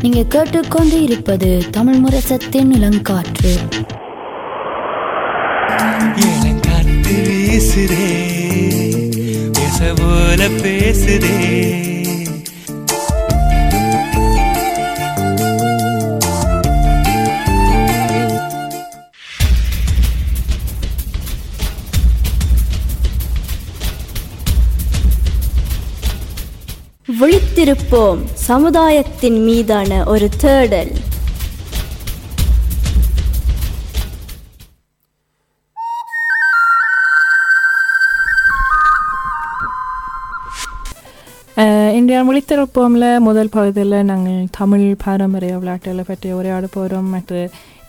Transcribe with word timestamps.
நீங்க 0.00 0.22
கேட்டுக்கொண்டு 0.22 1.02
இருப்பது 1.02 1.62
தமிழ் 1.70 1.96
முரசத்தின் 1.96 2.72
இளங்காற்று. 2.72 3.52
இளங்காத்து 6.16 7.16
வீசுதே 7.28 8.08
பேச 9.52 9.92
போல 9.96 10.48
பேசுதே. 10.48 11.87
வைத்திருப்போம். 27.58 28.20
சமுதாயத்தின் 28.48 29.38
மீதான 29.46 29.92
ஒரு 30.12 30.26
தேடல். 30.42 30.90
இந்தியா 41.98 42.18
இன்றைய 42.18 42.18
மொழித்திருப்போம்ல 42.26 43.06
முதல் 43.26 43.50
பகுதியில் 43.54 43.96
நாங்கள் 44.04 44.46
தமிழ் 44.58 44.86
பாரம்பரிய 45.04 45.54
விளையாட்டுகளை 45.58 46.04
பற்றி 46.06 46.28
உரையாட 46.38 46.66
போகிறோம் 46.76 47.08
மற்ற 47.14 47.40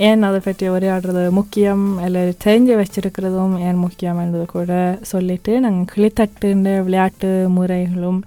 ஏன் 0.07 0.27
அதை 0.27 0.39
பற்றி 0.45 0.65
உரையாடுறது 0.75 1.23
முக்கியம் 1.39 1.85
இல்லை 2.05 2.23
தெரிஞ்சு 2.45 2.73
வச்சிருக்கிறதும் 2.81 3.55
ஏன் 3.69 3.81
முக்கியம் 3.85 4.21
என்பது 4.25 4.45
கூட 4.57 4.73
சொல்லிட்டு 5.13 5.53
நாங்கள் 5.65 5.91
கிளித்தட்டுன்ற 5.93 6.77
விளையாட்டு 6.87 7.31
முறைகளும் 7.57 8.21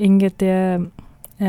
இங்கத்தைய 0.00 0.54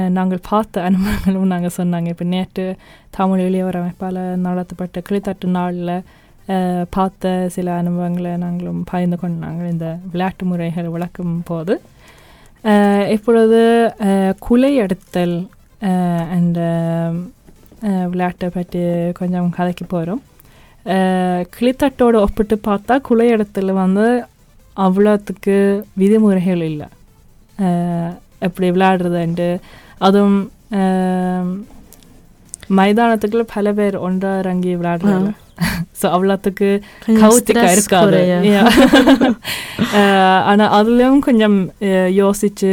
நாங்கள் 0.10 0.46
பார்த்த 0.50 0.82
அனுபவங்களும் 0.82 1.54
நாங்கள் 1.54 1.78
சொன்னாங்க 1.78 2.10
இப்போ 2.10 2.26
நேற்று 2.26 2.66
தமிழ் 3.10 3.44
இளையவர் 3.46 3.80
அமைப்பால் 3.80 4.20
நடத்தப்பட்ட 4.38 5.02
கிளித்தட்டு 5.10 5.48
நாளில் 5.50 5.94
பார்த்த 6.90 7.34
சில 7.48 7.74
அனுபவங்களை 7.74 8.32
நாங்களும் 8.38 8.80
பகிர்ந்து 8.84 9.18
கொண்டாங்க 9.18 9.64
இந்த 9.68 9.88
விளையாட்டு 10.12 10.46
முறைகள் 10.46 10.88
விளக்கும் 10.88 11.36
போது 11.44 11.76
இப்பொழுது 13.08 13.60
குலை 14.40 14.72
எடுத்தல் 14.76 15.38
அந்த 16.30 16.60
விளையாட்டை 18.10 18.50
பற்றி 18.50 18.82
கொஞ்சம் 19.12 19.50
கதைக்கு 19.50 19.86
போகிறோம் 19.86 20.22
கிளித்தட்டோடு 21.52 22.18
ஒப்பிட்டு 22.18 22.56
பார்த்தா 22.68 22.96
குலை 23.02 23.28
இடத்துல 23.32 23.74
வந்து 23.74 24.06
அவ்வளோத்துக்கு 24.78 25.56
விதிமுறைகள் 25.94 26.64
இல்லை 26.64 26.88
எப்படி 28.40 28.72
விளையாடுறதுன்ட்டு 28.72 29.50
அதுவும் 29.98 30.40
மைதானத்துக்குள்ள 32.76 33.46
பல 33.54 33.74
பேர் 33.74 33.96
ஒன்றா 33.98 34.38
இறங்கி 34.38 34.76
விளையாடுறாங்க 34.76 35.30
ஸோ 36.02 36.06
அவ்வளோத்துக்கு 36.12 36.70
கவுத்திக்கா 37.16 37.66
இருக்காது 37.72 38.06
குறைய. 38.06 38.36
Yeah. 38.48 38.68
அஹ் 39.96 40.42
ஆனா 40.44 40.80
அதுலயும் 40.80 41.20
கொஞ்சம் 41.20 41.58
யோசிச்சு 42.16 42.72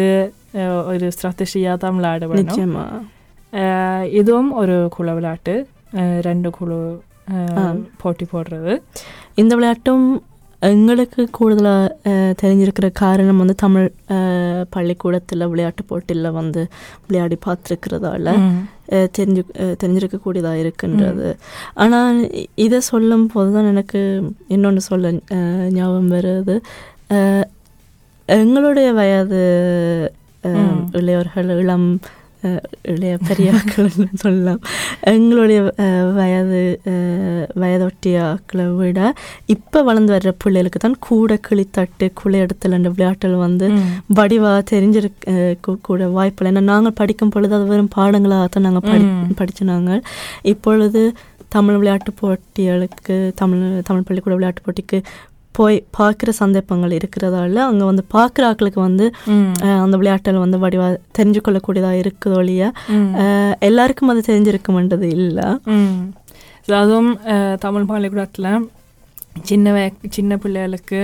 ஒரு 0.87 1.11
ஸ்ட்ராட்டஜியாக 1.15 1.77
தான் 1.77 1.97
விளையாட 1.97 2.27
வேணும் 2.27 2.87
இதுவும் 4.13 4.53
ஒரு 4.53 4.89
குழு 4.91 5.15
விளையாட்டு 5.15 5.55
ரெண்டு 6.21 6.51
குழு. 6.51 6.81
போட்டி 7.97 8.27
போடுறது 8.33 8.73
இந்த 9.35 9.57
விளையாட்டும் 9.57 10.07
எங்களுக்கு 10.63 11.23
கூடுதலாக 11.37 12.13
தெரிஞ்சிருக்கிற 12.41 12.87
காரணம் 13.01 13.41
வந்து 13.43 13.55
தமிழ் 13.63 13.87
பள்ளிக்கூடத்தில் 14.75 15.49
விளையாட்டு 15.53 15.83
போட்டியில் 15.91 16.37
வந்து 16.39 16.63
விளையாடி 17.07 17.37
பார்த்துருக்கிறதால 17.47 18.35
தெரிஞ்சு 19.17 19.43
தெரிஞ்சிருக்கக்கூடியதாக 19.81 20.63
இருக்குன்றது. 20.65 21.29
ஆனால் 21.85 22.19
இதை 22.67 22.81
சொல்லும் 22.93 23.27
போது 23.35 23.49
தான் 23.57 23.71
எனக்கு 23.73 24.01
இன்னொன்று 24.57 24.83
சொல்ல 24.91 25.13
ஞாபகம் 25.79 26.13
வருது. 26.17 26.57
எங்களுடைய 28.29 28.89
வயது. 29.01 29.45
இளையவர்கள் 31.01 31.51
இளம் 31.63 31.89
இளைய 32.89 33.15
பெரியாக்கள்னு 33.29 34.09
சொல்லலாம் 34.17 34.61
எங்களுடைய 35.13 35.61
வயது 36.19 36.61
வயதொட்டியாக்களை 37.63 38.67
விட 38.77 39.01
இப்போ 39.47 39.83
வளர்ந்து 39.83 40.15
வர்ற 40.15 40.33
பிள்ளைகளுக்கு 40.45 40.79
தான் 40.79 40.99
கூட 41.01 41.39
கிளித்தட்டு 41.49 42.09
குளை 42.15 42.41
எடுத்தல் 42.41 42.73
என்ற 42.73 42.91
விளையாட்டுகள் 42.91 43.45
வந்து. 43.47 43.67
வடிவாக 44.19 44.61
தெரிஞ்சிருக்க 44.73 45.77
கூட 45.83 46.09
வாய்ப்பில்லை 46.09 46.53
ஏன்னா 46.53 46.65
நாங்கள் 46.73 46.99
படிக்கும் 47.01 47.31
பொழுது 47.31 47.55
அது 47.55 47.67
வெறும் 47.67 47.95
பாடங்களாக 47.97 48.47
தான் 48.47 48.67
நாங்கள் 48.69 48.87
படி. 48.91 49.05
படிச்சு 49.35 49.65
நாங்கள் 49.65 50.03
இப்பொழுது 50.45 51.03
தமிழ் 51.49 51.77
விளையாட்டு 51.77 52.11
போட்டிகளுக்கு 52.21 53.15
தமிழ் 53.35 53.61
தமிழ் 53.83 54.07
பள்ளிக்கூட 54.09 54.35
விளையாட்டு 54.35 54.65
போட்டிக்கு 54.65 54.99
போய் 55.55 55.77
பார்க்குற 55.97 56.31
சந்தர்ப்பங்கள் 56.39 56.97
இருக்கிறதால 56.97 57.63
அங்கே 57.65 57.85
வந்து 57.85 58.05
பார்க்குற 58.13 58.43
ஆட்களுக்கு 58.49 58.81
வந்து 58.83 59.07
அந்த 59.79 59.95
விளையாட்டுகள் 59.97 60.45
வந்து 60.45 60.59
வடிவாக 60.59 61.01
தெரிஞ்சு 61.19 61.41
கொள்ளக்கூடியதாக 61.43 62.01
இருக்குது 62.03 62.37
ஒழிய 62.37 62.65
எல்லாருக்கும் 63.61 64.11
அது 64.11 64.23
தெரிஞ்சிருக்குமென்றது 64.29 65.09
இல்லை. 65.19 65.47
அதுவும் 66.77 67.11
தமிழ் 67.61 67.89
பள்ளிக்கூடத்தில் 67.89 68.51
சின்ன 69.45 69.73
வய 69.73 69.89
சின்ன 70.11 70.33
பிள்ளைகளுக்கு 70.37 71.01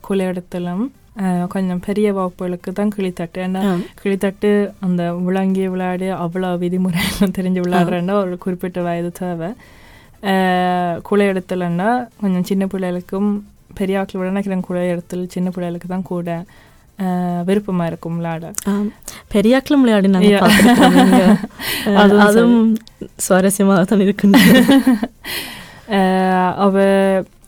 குலை 0.00 0.26
எடுத்தலும் 0.26 0.84
அஹ், 1.22 1.46
கொஞ்சம் 1.48 1.80
பெரிய 1.80 2.08
வகுப்புகளுக்கு 2.12 2.70
தான் 2.72 2.92
கிளித்தட்டு 2.94 3.40
ஏன்னா 3.42 3.62
கிளித்தட்டு 3.98 4.50
அந்த 4.80 5.02
விளங்கி 5.26 5.64
விளையாடி 5.68 6.06
அவ்வளோ 6.18 6.50
விதிமுறையெல்லாம் 6.62 7.36
தெரிஞ்சு 7.38 7.60
விளையாடுறேன்னா 7.64 8.14
ஒரு 8.22 8.36
குறிப்பிட்ட 8.38 8.80
வயது 8.82 9.10
தேவை. 9.18 9.50
குலை 11.02 11.28
எடுத்தலைன்னா 11.28 12.08
கொஞ்சம் 12.18 12.44
சின்ன 12.44 12.66
பிள்ளைகளுக்கும் 12.66 13.44
பெரிய 13.74 13.98
ஆட்கள் 13.98 14.18
விட 14.18 14.30
நினைக்கிறேன் 14.30 14.66
குலை 14.66 14.90
எடுத்தல் 14.90 15.30
சின்ன 15.30 15.50
பிள்ளைகளுக்கு 15.50 15.88
தான் 15.88 16.08
கூட 16.08 16.44
விருப்பமா 17.46 17.86
இருக்கும் 17.86 18.18
விளையாட. 18.18 18.50
பெரியாக்களும் 19.32 19.82
விளையாடி 19.82 20.08
நாங்கள் 20.08 20.30
Yeah. 20.30 20.42
பார்த்துருக்கோம் 20.42 20.96
இங்க. 21.02 21.38
அஹ், 21.92 22.24
அதுவும் 22.24 22.76
சுவாரஸ்யமாக 23.24 23.84
தான் 23.84 24.04
இருக்குன்னு 24.04 24.42
அவ 26.62 26.76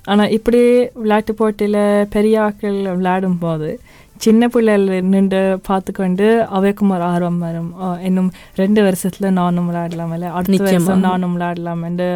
ஆனால் 0.04 0.30
இப்படி 0.36 0.58
விளையாட்டு 0.96 1.36
போட்டியில் 1.36 2.06
பெரிய 2.10 2.42
ஆட்கள் 2.42 2.92
விளையாடும் 2.92 3.38
போது 3.38 3.80
சின்ன 4.24 4.48
பிள்ளைகள் 4.54 5.06
நின்று 5.12 5.40
பார்த்துக்கொண்டு 5.68 6.26
அவைக்கும் 6.56 6.92
ஒரு 6.96 7.04
ஆர்வம் 7.12 7.40
வரும். 7.46 7.70
இன்னும் 8.08 8.28
ரெண்டு 8.60 8.80
வருஷத்துல 8.86 9.30
நானும் 9.40 9.66
விளையாடலாம் 9.70 10.12
இல்லை 10.16 10.28
அடுத்த. 10.38 10.60
வருஷம் 10.66 11.06
நானும் 11.08 11.34
விளையாடலாம் 11.36 11.82
என்று 11.88 12.08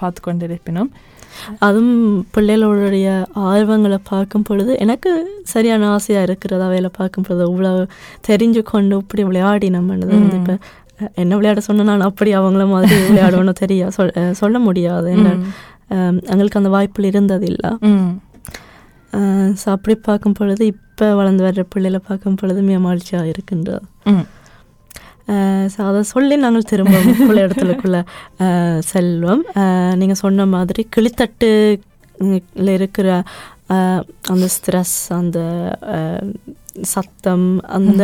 பார்த்து 0.00 0.20
கொண்டு 0.26 0.44
இருப்பினும் 0.48 0.90
அதுவும் 1.66 2.04
பிள்ளைகளுடைய 2.34 3.08
ஆர்வங்களை 3.50 3.98
பார்க்கும் 4.10 4.46
பொழுது 4.48 4.72
எனக்கு 4.84 5.10
சரியான 5.52 5.88
ஆசையாக 5.96 6.26
இருக்கிறது 6.28 6.64
அவையில் 6.68 6.96
பார்க்கும் 6.98 7.26
பொழுது. 7.26 7.44
இவ்வளோ 7.50 7.70
தெரிஞ்சு 8.28 8.62
கொண்டு 8.72 8.96
இப்படி 9.02 9.24
விளையாடி 9.28 9.68
நம்மனது 9.76 10.12
வந்து. 10.18 10.38
இப்போ 10.40 10.56
என்ன 11.22 11.36
விளையாட 11.38 11.60
சொன்னா 11.66 11.84
நான் 11.90 12.08
அப்படி 12.08 12.30
அவங்கள 12.40 12.64
மாதிரி 12.72 12.96
விளையாடணும் 13.10 13.60
தெரியா 13.62 13.86
சொல்ல 14.40 14.56
முடியாது. 14.66 15.08
என்ன 15.16 15.30
எங்களுக்கு 16.32 16.60
அந்த 16.60 16.72
வாய்ப்புகள் 16.74 17.10
இருந்ததில்லை. 17.12 17.70
ஸோ 19.60 19.66
அப்படி 19.70 19.94
பார்க்கும் 20.00 20.32
பொழுது 20.32 20.64
இப்போ 20.66 21.06
வளர்ந்து 21.14 21.44
வர்ற 21.46 21.62
பிள்ளைகளை 21.68 22.00
பார்க்கும் 22.08 22.34
பொழுது 22.34 22.60
மிக 22.62 22.78
மகிழ்ச்சியாக 22.78 23.26
இருக்கின்றது 23.26 23.86
ம். 24.08 24.26
ஸோ 25.72 25.80
அதை 25.82 26.02
சொல்லி 26.10 26.36
நாங்கள் 26.36 26.68
திரும்ப 26.70 26.94
முக்குள்ள 27.06 27.40
இடத்துலக்குள்ள 27.46 27.98
செல்வோம். 28.92 29.42
நீங்கள் 29.94 30.20
சொன்ன 30.20 30.46
மாதிரி 30.46 30.82
கிளித்தட்டுல 30.96 32.70
இருக்கிற 32.70 33.08
அந்த 34.28 34.46
ஸ்ட்ரெஸ் 34.54 34.96
அந்த 35.16 35.38
சத்தம் 36.84 37.46
அந்த 37.68 38.02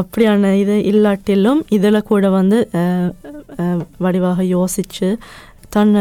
அப்படியான 0.00 0.52
இது 0.54 0.76
இல்லாட்டிலும் 0.90 1.60
இதில் 1.68 2.02
கூட 2.02 2.28
வந்து 2.30 2.58
வடிவாக 4.00 4.42
யோசித்து 4.48 5.08
தான் 5.74 5.92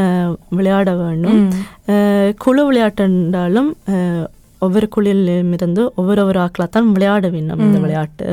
விளையாட 0.52 0.90
வேண்டும். 1.00 1.40
ம். 1.44 1.64
அஹ், 1.92 2.32
குழு 2.40 2.64
விளையாட்டுன்றாலும் 2.70 3.70
அஹ், 3.92 4.26
ஒவ்வொரு 4.62 4.88
குழுவிலும் 4.90 5.54
இருந்து 5.56 5.82
ஒவ்வொரு 5.94 6.20
ஒவ்வொரு 6.22 6.40
ஆக்களாக 6.42 6.70
தான் 6.72 6.92
விளையாட 6.92 7.26
வேண்டும் 7.32 7.64
இந்த. 7.64 7.80
விளையாட்டு. 7.84 8.28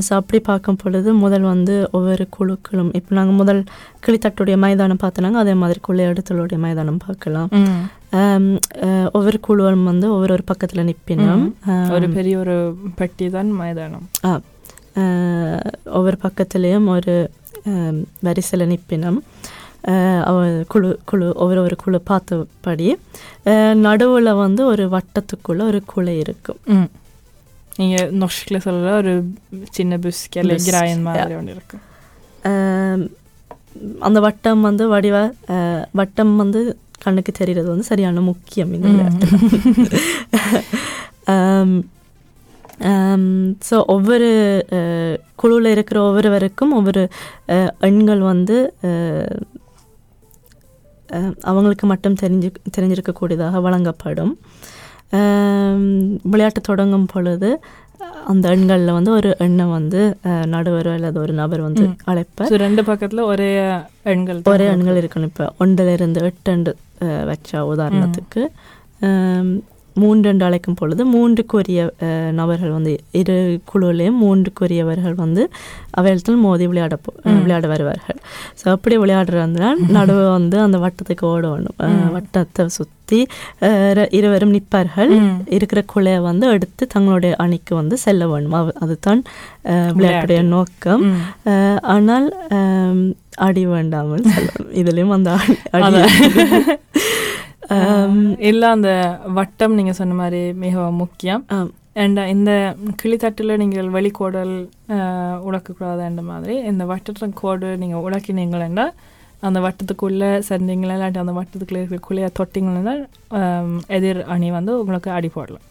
ஸோ 0.00 0.12
அப்படி 0.14 0.38
பார்க்கும் 0.42 0.78
பொழுது 0.78 1.10
முதல் 1.20 1.44
வந்து 1.46 1.74
ஒவ்வொரு 1.92 2.24
குழுக்களும் 2.30 2.88
இப்போ 2.94 3.12
நாங்கள் 3.14 3.36
முதல் 3.36 3.60
கிளித்தட்டுடைய 4.04 4.56
மைதானம் 4.58 5.02
பார்த்தனாங்க 5.02 5.36
அதே 5.36 5.54
மாதிரி 5.54 5.80
குழு 5.80 6.06
இடத்துடைய 6.08 6.58
மைதானம் 6.58 6.98
பார்க்கலாம். 7.04 7.50
ஒவ்வொரு 9.12 9.38
குழுவும் 9.40 9.84
வந்து 9.84 10.06
ஒவ்வொரு 10.12 10.32
ஒரு 10.32 10.44
பக்கத்தில் 10.48 10.86
நிற்பினோம் 10.88 11.44
ஒரு 11.94 12.08
பெரிய 12.16 12.34
ஒரு 12.38 12.56
பெட்டி 12.96 13.28
தான் 13.30 13.52
மைதானம். 13.60 14.06
ஒவ்வொரு 15.92 16.16
பக்கத்துலேயும் 16.22 16.88
ஒரு 16.94 17.14
வரிசையில் 18.20 18.68
நிற்பினம் 18.68 19.18
குழு 20.68 20.90
குழு 21.04 21.28
ஒவ்வொரு 21.34 21.60
ஒரு 21.62 21.76
குழு 21.76 22.00
பார்த்தபடி 22.10 22.88
நடுவில் 23.86 24.38
வந்து 24.42 24.62
ஒரு 24.66 24.84
வட்டத்துக்குள்ள 24.88 25.62
ஒரு 25.70 25.80
குலை 25.92 26.18
இருக்கும். 26.18 26.60
நீங்கள் 27.76 28.10
நொஷ்கில் 28.22 28.64
சொல்ல 28.66 28.94
ஒரு 28.96 29.12
சின்ன 29.70 29.96
புஸ்க் 29.96 30.36
Busk, 30.50 30.68
கிராயின் 30.68 31.02
மாதிரி. 31.02 31.34
ஒன்று 31.34 31.54
இருக்கு 31.56 31.78
ஆம், 32.50 33.04
அந்த 34.00 34.20
வட்டம் 34.20 34.60
வந்து 34.60 34.86
வடிவ 34.88 35.16
வட்டம் 35.92 36.36
வந்து 36.36 36.60
கண்ணுக்கு 36.98 37.32
தெரிகிறது 37.32 37.68
வந்து 37.68 37.84
சரியான 37.84 38.20
முக்கியம் 38.20 38.72
இந்த 38.72 38.88
ஸோ 43.66 43.76
ஒவ்வொரு 43.86 44.28
குழுவில் 45.36 45.70
இருக்கிற 45.70 45.98
ஒவ்வொருவருக்கும் 46.02 46.72
ஒவ்வொரு 46.72 47.02
அஹ், 47.48 47.70
எண்கள் 47.80 48.22
வந்து 48.26 48.56
அஹ், 48.86 49.38
அவங்களுக்கு 51.42 51.86
மட்டும் 51.86 52.18
தெரிஞ்சு 52.20 52.48
தெரிஞ்சிருக்கக்கூடியதாக 52.76 53.60
வழங்கப்படும். 53.62 54.34
ஆம், 55.12 55.88
விளையாட்டு 56.24 56.60
தொடங்கும் 56.62 57.06
பொழுது 57.06 57.48
அந்த 58.26 58.46
எண்களில் 58.48 58.92
வந்து 58.92 59.10
ஒரு 59.12 59.30
எண்ணை 59.38 59.64
வந்து 59.70 60.00
நடுவர் 60.46 60.88
அல்லது 60.88 61.18
ஒரு 61.20 61.32
நபர் 61.32 61.60
வந்து. 61.60 61.82
அழைப்பார். 62.06 62.50
ரெண்டு 62.62 62.82
பக்கத்தில் 62.84 63.22
ஒரே 63.24 63.48
எண்கள் 64.04 64.40
ஒரே. 64.52 64.66
எண்கள் 64.72 65.00
இருக்கணும் 65.00 65.30
இப்போ. 65.30 65.46
ஒன்றில் 65.58 65.92
இருந்து 65.92 66.20
எட்டு 66.24 66.52
எண்டு 66.52 66.72
வச்சா 67.28 67.60
உதாரணத்துக்கு. 67.70 68.42
மூன்று 69.94 70.28
என்று 70.28 70.44
அழைக்கும் 70.44 70.74
பொழுது 70.74 71.02
மூன்றுக்குரிய 71.08 71.80
அஹ், 72.00 72.30
நபர்கள் 72.32 72.70
வந்து 72.70 72.92
இரு 73.12 73.36
குழுவிலையும் 73.66 74.20
மூன்றுக்குரியவர்கள் 74.20 75.14
வந்து 75.14 75.42
அவையத்தில் 75.94 76.36
மோதி 76.38 76.66
விளையாட. 76.66 76.94
விளையாட 77.38 77.66
வருவார்கள். 77.66 78.18
ஸோ 78.60 78.68
அப்படி 78.70 78.98
விளையாடுறதுனால 78.98 79.66
நடுவு 79.92 80.30
வந்து 80.30 80.60
அந்த 80.60 80.78
வட்டத்துக்கு 80.78 81.26
ஓடணும் 81.28 81.78
அஹ், 81.80 81.96
ம். 81.98 82.10
வட்டத்தை 82.14 82.66
சுற்றி 82.72 83.20
இருவரும் 84.12 84.50
நிற்பார்கள். 84.50 85.10
இருக்கிற 85.48 85.84
குலையை 85.88 86.20
வந்து 86.22 86.46
எடுத்து 86.48 86.86
தங்களுடைய 86.86 87.32
அணிக்கு 87.38 87.74
வந்து 87.74 87.98
செல்ல 87.98 88.26
வேண்டும். 88.26 88.52
அவ- 88.52 88.76
அதுதான் 88.80 89.20
விளையாட்டுடைய 89.92 90.42
நோக்கம். 90.50 91.04
ஆனால் 91.90 92.26
அடி 93.40 93.66
வேண்டாமல் 93.66 94.24
சொல்லணும் 94.30 94.72
இதுலயும் 94.74 95.12
அந்த 95.12 95.30
அடி. 95.78 96.00
இல்ல 98.42 98.64
அந்த 98.70 98.90
வட்டம் 99.34 99.74
நீங்க 99.74 99.92
சொன்ன 99.92 100.14
மாதிரி 100.14 100.52
மிகவும் 100.58 100.96
முக்கியம். 100.96 101.42
அண்ட் 101.96 102.18
இந்த 102.28 102.50
கிளித்தட்டில் 103.02 103.58
நீங்கள் 103.58 103.88
வெளிக்கோடல் 103.88 104.54
உழக்கக்கூடாது 105.44 106.02
என்ற 106.04 106.22
மாதிரி 106.22 106.54
இந்த 106.66 106.84
வட்டத்தின் 106.86 107.34
கோடு 107.34 107.76
நீங்கள் 107.76 108.04
உழக்கினீங்களா 108.04 108.86
அந்த 109.42 109.60
வட்டத்துக்குள்ளே 109.60 110.30
செஞ்சீங்களா 110.48 110.94
இல்லாட்டி 110.94 111.18
அந்த 111.18 111.32
வட்டத்துக்குள்ளே 111.32 111.80
இருக்கிற 111.80 112.00
குழியை 112.06 112.28
தொட்டிங்கன்னா 112.38 112.94
ஆம், 113.38 113.78
எதிர் 113.88 114.20
அணி 114.26 114.50
வந்து 114.50 114.80
உங்களுக்கு 114.80 115.10
அடி 115.10 115.28
போடலாம். 115.28 115.66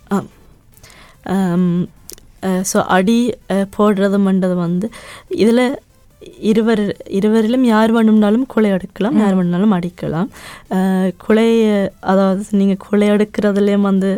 ஸோ 2.70 2.80
அடி 2.90 3.18
அஹ், 3.50 3.68
போடுறதுமன்றது 3.78 4.56
வந்து 4.58 4.88
இதில் 5.38 5.66
இருவர் 6.50 6.82
இருவரிலும் 7.18 7.66
யார் 7.72 7.92
வேணும்னாலும் 7.96 8.46
குலை 8.54 8.70
எடுக்கலாம் 8.78 9.18
யார் 9.22 9.36
வேணும்னாலும் 9.38 9.76
அடிக்கலாம். 9.78 10.30
குலை 11.24 11.48
அதாவது 12.12 12.44
நீங்கள் 12.60 12.82
குலை 12.86 13.08
எடுக்கிறதுலேயும் 13.16 13.88
வந்து 13.90 14.10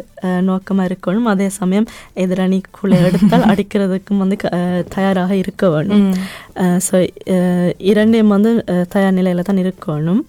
நோக்கமாக 0.49 0.89
இருக்கணும். 0.89 1.29
அதே 1.33 1.47
சமயம் 1.59 1.87
எதிரணி 2.23 2.59
குலை 2.79 2.99
எடுத்தால் 3.09 3.49
அடிக்கிறதுக்கும் 3.51 4.23
வந்து 4.23 4.37
தயாராக 4.95 5.33
இருக்க 5.43 5.69
வேணும். 5.75 6.07
ஸோ 6.87 6.95
இரண்டையும் 7.91 8.33
வந்து 8.35 8.53
தயார் 8.95 9.17
நிலையில் 9.19 9.47
தான் 9.49 9.63
இருக்கணும். 9.65 10.23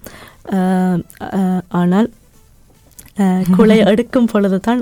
ஆனால் 1.81 2.09
குலை 3.55 3.77
எடுக்கும் 3.85 4.27
பொழுது 4.27 4.57
தான் 4.61 4.81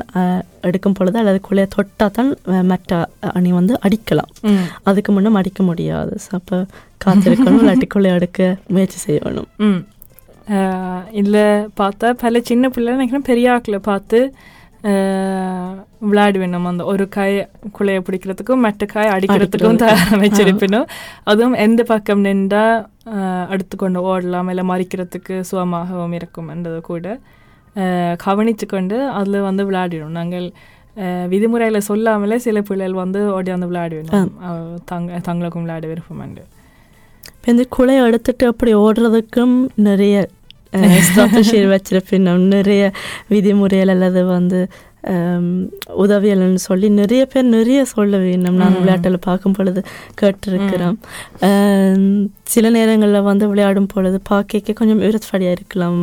எடுக்கும் 0.64 0.96
பொழுது 0.96 1.18
அல்லது 1.20 1.40
குலையை 1.44 1.68
தொட்டால் 1.70 2.14
தான் 2.14 2.30
மற்ற 2.70 2.92
அணி 3.32 3.52
வந்து 3.54 3.74
அடிக்கலாம். 3.84 4.32
அதுக்கு 4.84 5.12
முன்னும் 5.12 5.40
அடிக்க 5.40 5.64
முடியாது. 5.64 6.14
அப்போ 6.38 6.58
காத்திருக்கணும் 7.02 7.60
இல்லாட்டி 7.60 7.88
குலை 7.88 8.12
எடுக்க 8.14 8.42
முயற்சி 8.70 9.00
செய்யணும். 9.06 9.50
ம். 9.64 9.82
இல்லை 11.22 11.46
பார்த்தா 11.80 12.08
பல 12.22 12.42
சின்ன 12.48 12.70
பிள்ளை 12.70 12.96
நினைக்கிறேன் 12.96 13.28
பெரிய 13.28 13.54
ஆக்களை 13.54 13.80
பார்த்து 13.86 14.20
விளையாடுவேன் 16.06 16.54
நம்ம 16.54 16.72
அந்த 16.72 16.84
ஒரு 16.86 17.04
காய் 17.10 17.36
குழைய 17.76 18.00
பிடிக்கிறதுக்கும் 18.02 18.64
மற்ற 18.66 18.86
காய் 18.88 19.14
அடிக்கிறதுக்கும் 19.14 19.78
அடிக்கிறது. 19.78 20.22
வச்சிருப்பினும் 20.24 20.88
அதுவும் 21.24 21.56
எந்த 21.64 21.82
பக்கம் 21.86 22.26
நின்றா 22.26 22.66
ஆஹ், 23.14 23.46
அடுத்துக்கொண்டு 23.50 24.02
ஓடலாம் 24.10 24.50
இல்லை 24.50 24.66
மறிக்கிறதுக்கு 24.68 25.36
சுகமாகவும் 25.50 26.14
இருக்கும் 26.14 26.50
என்றது 26.50 26.82
கூட. 26.84 27.06
கவனிச்சு 28.26 28.66
கொண்டு 28.68 28.98
அதில் 29.10 29.40
வந்து 29.42 29.64
விளையாடிடும் 29.72 30.18
நாங்கள் 30.20 30.48
விதிமுறையில் 31.28 31.86
சொல்லாமலே 31.90 32.38
சில 32.38 32.62
பிள்ளைகள் 32.62 33.02
வந்து 33.04 33.20
ஓடி 33.34 33.52
வந்து 33.52 33.70
விளையாடுவேன் 33.72 34.32
தங்க 34.86 35.20
தங்களுக்கும் 35.28 35.66
விளையாட 35.66 35.86
விருப்பம் 35.88 36.20
உண்டு 36.20 36.44
இப்போ 37.36 37.52
இந்த 37.52 37.66
குலையை 37.78 38.02
எடுத்துட்டு 38.06 38.46
அப்படி 38.48 38.72
ஓடுறதுக்கும் 38.76 39.56
நிறைய 39.88 40.30
ஸ்ட்ராட்டஜி 41.06 41.60
வச்சிருப்பினோம் 41.74 42.46
நிறைய 42.56 42.84
விதிமுறைகள் 43.28 43.94
அல்லது 43.96 44.22
வந்து 44.26 44.60
உதவியல்னு 46.04 46.62
சொல்லி 46.66 46.90
நிறைய 46.90 47.26
பேர் 47.26 47.46
நிறைய 47.46 47.80
சொல்ல 47.86 48.18
வேணும் 48.18 48.60
நான். 48.62 48.78
விளையாட்டில் 48.80 49.26
பார்க்கும் 49.26 49.56
பொழுது 49.58 49.82
கேட்டிருக்கிறோம். 50.22 50.98
சில 52.54 52.70
நேரங்களில் 52.70 53.28
வந்து 53.30 53.48
விளையாடும் 53.48 53.90
பொழுது 53.94 54.20
பார்க்க 54.32 54.78
கொஞ்சம் 54.82 55.02
விரத்ஃபடியாக 55.02 55.58
இருக்கலாம். 55.60 56.02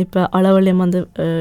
இப்போ 0.00 0.28
அளவுலையும் 0.32 0.82
வந்து 0.82 0.98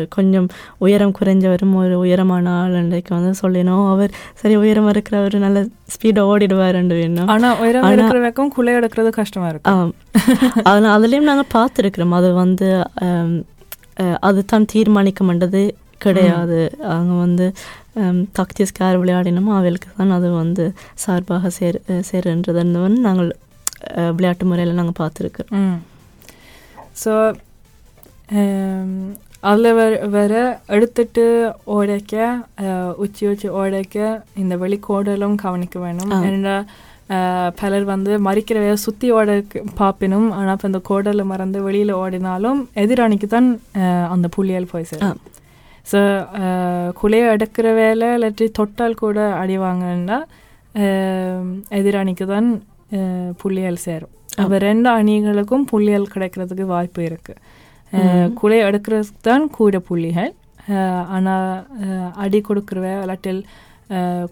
கொஞ்சம் 0.09 0.47
உயரம் 0.79 1.13
குறைஞ்சவரும் 1.15 1.73
ஒரு 1.75 1.97
உயரமான 1.99 2.53
ஆள் 2.55 2.75
அன்றைக்கு 2.75 3.11
வந்து 3.15 3.33
சொல்லினோம் 3.41 3.89
அவர் 3.89 4.11
சரி 4.35 4.55
உயரமாக 4.57 4.93
இருக்கிறவர் 4.93 5.35
நல்ல 5.39 5.61
ஸ்பீடாக 5.93 6.29
ஓடிடுவாருன்னு 6.31 6.97
வேணும். 6.97 7.27
ஆனா 7.27 7.49
உயரம் 7.59 7.83
ஆனா- 7.83 7.93
இருக்கிற 7.93 8.19
வரைக்கும் 8.19 8.51
குலை 8.51 8.73
எடுக்கிறது 8.73 9.11
கஷ்டமா 9.15 9.47
இருக்கும் 9.47 9.91
அதனால் 10.63 10.95
அதுலேயும் 10.95 11.29
நாங்கள் 11.29 11.53
பார்த்துருக்குறோம். 11.53 12.13
அது 12.13 12.31
வந்து 12.35 12.69
ஆம், 13.05 13.37
அஹ், 13.99 14.17
அதுதான் 14.21 14.65
தீர்மானிக்கமன்றது 14.73 15.63
கிடையாது. 16.01 16.59
அவங்க 16.89 17.13
வந்து 17.17 17.45
தக்திஸ்க்கு 18.37 18.81
யார் 18.81 18.99
விளையாடினமோ. 18.99 19.51
அவளுக்கு 19.55 19.89
தான் 19.95 20.11
அது 20.11 20.31
வந்து 20.33 20.65
சார்பாக 20.95 21.49
சேர் 21.51 21.77
சேருன்றதுன்னு 22.09 22.75
நாங்கள் 23.01 23.29
விளையாட்டு 24.13 24.45
முறையில் 24.45 24.73
நாங்கள் 24.73 24.99
பார்த்துருக்குறோம். 24.99 25.75
ஸோ 27.03 27.11
அதில் 29.43 29.69
வர 29.73 29.83
வர 30.13 30.33
எடுத்துட்டு 30.69 31.23
ஓடைக்க 31.73 32.15
அஹ், 32.63 32.93
உச்சி 32.97 33.23
உச்சி 33.27 33.47
ஓடைக்க 33.59 33.97
இந்த 34.35 34.55
வெளிக்கோடலும் 34.61 35.35
கவனிக்க 35.41 35.75
வேணும் 35.79 36.11
ஆ. 36.11 36.19
ஏன்னா 36.29 36.55
அஹ், 37.09 37.51
பலர் 37.59 37.85
வந்து 37.87 38.11
மறிக்கிறவைய 38.25 38.73
சுற்றி 38.81 39.07
ஓட 39.11 39.29
பார்ப்பினும் 39.79 40.27
ஆனால் 40.35 40.55
இப்போ 40.55 40.67
இந்த 40.67 40.81
கோடலை 40.89 41.23
மறந்து 41.25 41.59
வெளியில் 41.63 41.93
ஓடினாலும் 41.99 42.59
எதிரணிக்கு 42.83 43.29
தான் 43.29 43.47
அந்த 44.11 44.27
புள்ளியல் 44.35 44.71
போய் 44.71 44.89
சேரும். 44.89 45.21
ஸோ 45.87 45.99
குலையை 46.95 47.27
எடுக்கிற 47.33 47.67
வேலை 47.77 48.07
இல்லாட்டி 48.15 48.47
தொட்டால் 48.57 48.99
கூட 48.99 49.19
அடிவாங்கன்னா 49.39 50.17
எதிரணிக்கு 51.77 52.25
தான் 52.27 52.49
புள்ளியல் 53.41 53.79
சேரும் 53.83 54.13
அப்போ 54.37 54.57
ரெண்டு 54.63 54.89
அணிகளுக்கும் 54.93 55.65
புள்ளியல் 55.65 56.11
கிடைக்கிறதுக்கு 56.13 56.65
வாய்ப்பு 56.69 57.01
இருக்கு 57.05 57.33
அஹ், 57.35 57.58
குலை 58.39 58.59
எடுக்கிறதுக்கு 58.67 59.21
தான் 59.21 59.45
கூட 59.57 59.79
புள்ளிகள் 59.87 60.31
ஆனால் 61.15 61.47
அடி 62.23 62.39
கொடுக்குறவ 62.47 62.87
இல்லாட்டில் 63.03 63.41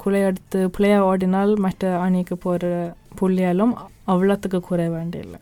குலை 0.02 0.22
எடுத்து 0.30 0.60
பிள்ளையா 0.76 0.98
ஓடினால் 1.10 1.54
மற்ற 1.66 1.92
அணிக்கு 2.06 2.36
போகிற 2.38 2.66
புள்ளியாலும் 3.20 3.74
அவ்வளோத்துக்கு 4.14 4.60
குறை 4.68 4.88
வேண்டியில்லை. 4.98 5.40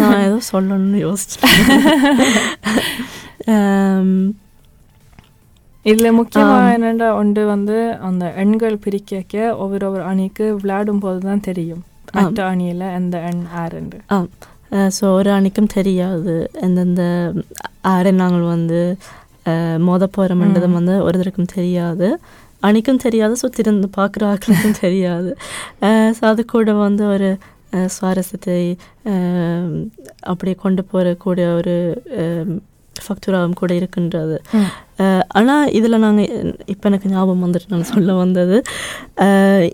நான் 0.00 0.24
ஏதோ 0.26 0.38
சொல்லணும்னு 0.52 0.98
யோசிச்சேன் 1.06 1.54
இதில் 5.90 6.16
முக்கியமாக. 6.18 6.70
என்னென்னா 6.76 7.08
ஒன்று 7.18 7.42
வந்து 7.52 7.76
அந்த 8.06 8.24
எண்கள் 8.42 8.76
பிரிக்க 8.84 9.34
ஒவ்வொரு 9.62 9.84
ஒவ்வொரு 9.88 10.04
அணிக்கு 10.10 10.46
விளையாடும் 10.60 11.02
போது 11.04 11.20
தான் 11.26 11.44
தெரியும் 11.48 11.82
மற்ற 12.16 12.38
அணியில் 12.52 12.86
எந்த 12.98 13.16
எண் 13.28 13.44
ஆறுண்டு 13.60 13.98
ஸோ 14.72 15.12
ஒரு 15.12 15.30
அணிக்கும் 15.30 15.74
தெரியாது 15.74 16.50
எந்தெந்த 16.60 17.32
ஆரை 17.80 18.10
நாங்கள் 18.10 18.40
வந்து 18.40 18.96
மோத 19.78 20.08
போகிறோம்ன்றது 20.16 20.72
வந்து 20.72 20.92
ஒருத்தருக்கும் 20.92 21.54
தெரியாது 21.54 22.18
அணிக்கும் 22.62 22.96
தெரியாது 22.96 23.36
சுற்றி 23.36 23.62
இருந்து 23.62 23.88
பார்க்குற 23.96 24.22
ஆக்களுக்கும் 24.32 24.80
தெரியாது 24.80 25.36
ஸோ 25.84 26.20
அது 26.20 26.44
கூட 26.44 26.72
வந்து 26.72 27.06
ஒரு 27.06 27.36
சுவாரஸ்யத்தை 27.72 28.76
அப்படியே 30.20 30.54
கொண்டு 30.54 30.84
போகக்கூடிய 30.92 31.56
ஒரு 31.56 31.74
ஃபக்துராவும் 33.06 33.52
கூட 33.52 33.74
இருக்கின்றது. 33.74 34.42
ஆனால் 35.28 35.70
இதில் 35.70 35.98
நாங்கள் 35.98 36.54
இப்போ 36.66 36.88
எனக்கு 36.88 37.10
ஞாபகம் 37.10 37.44
வந்துட்டு 37.44 37.68
நான் 37.68 37.82
சொல்ல 37.82 38.12
வந்தது 38.12 38.62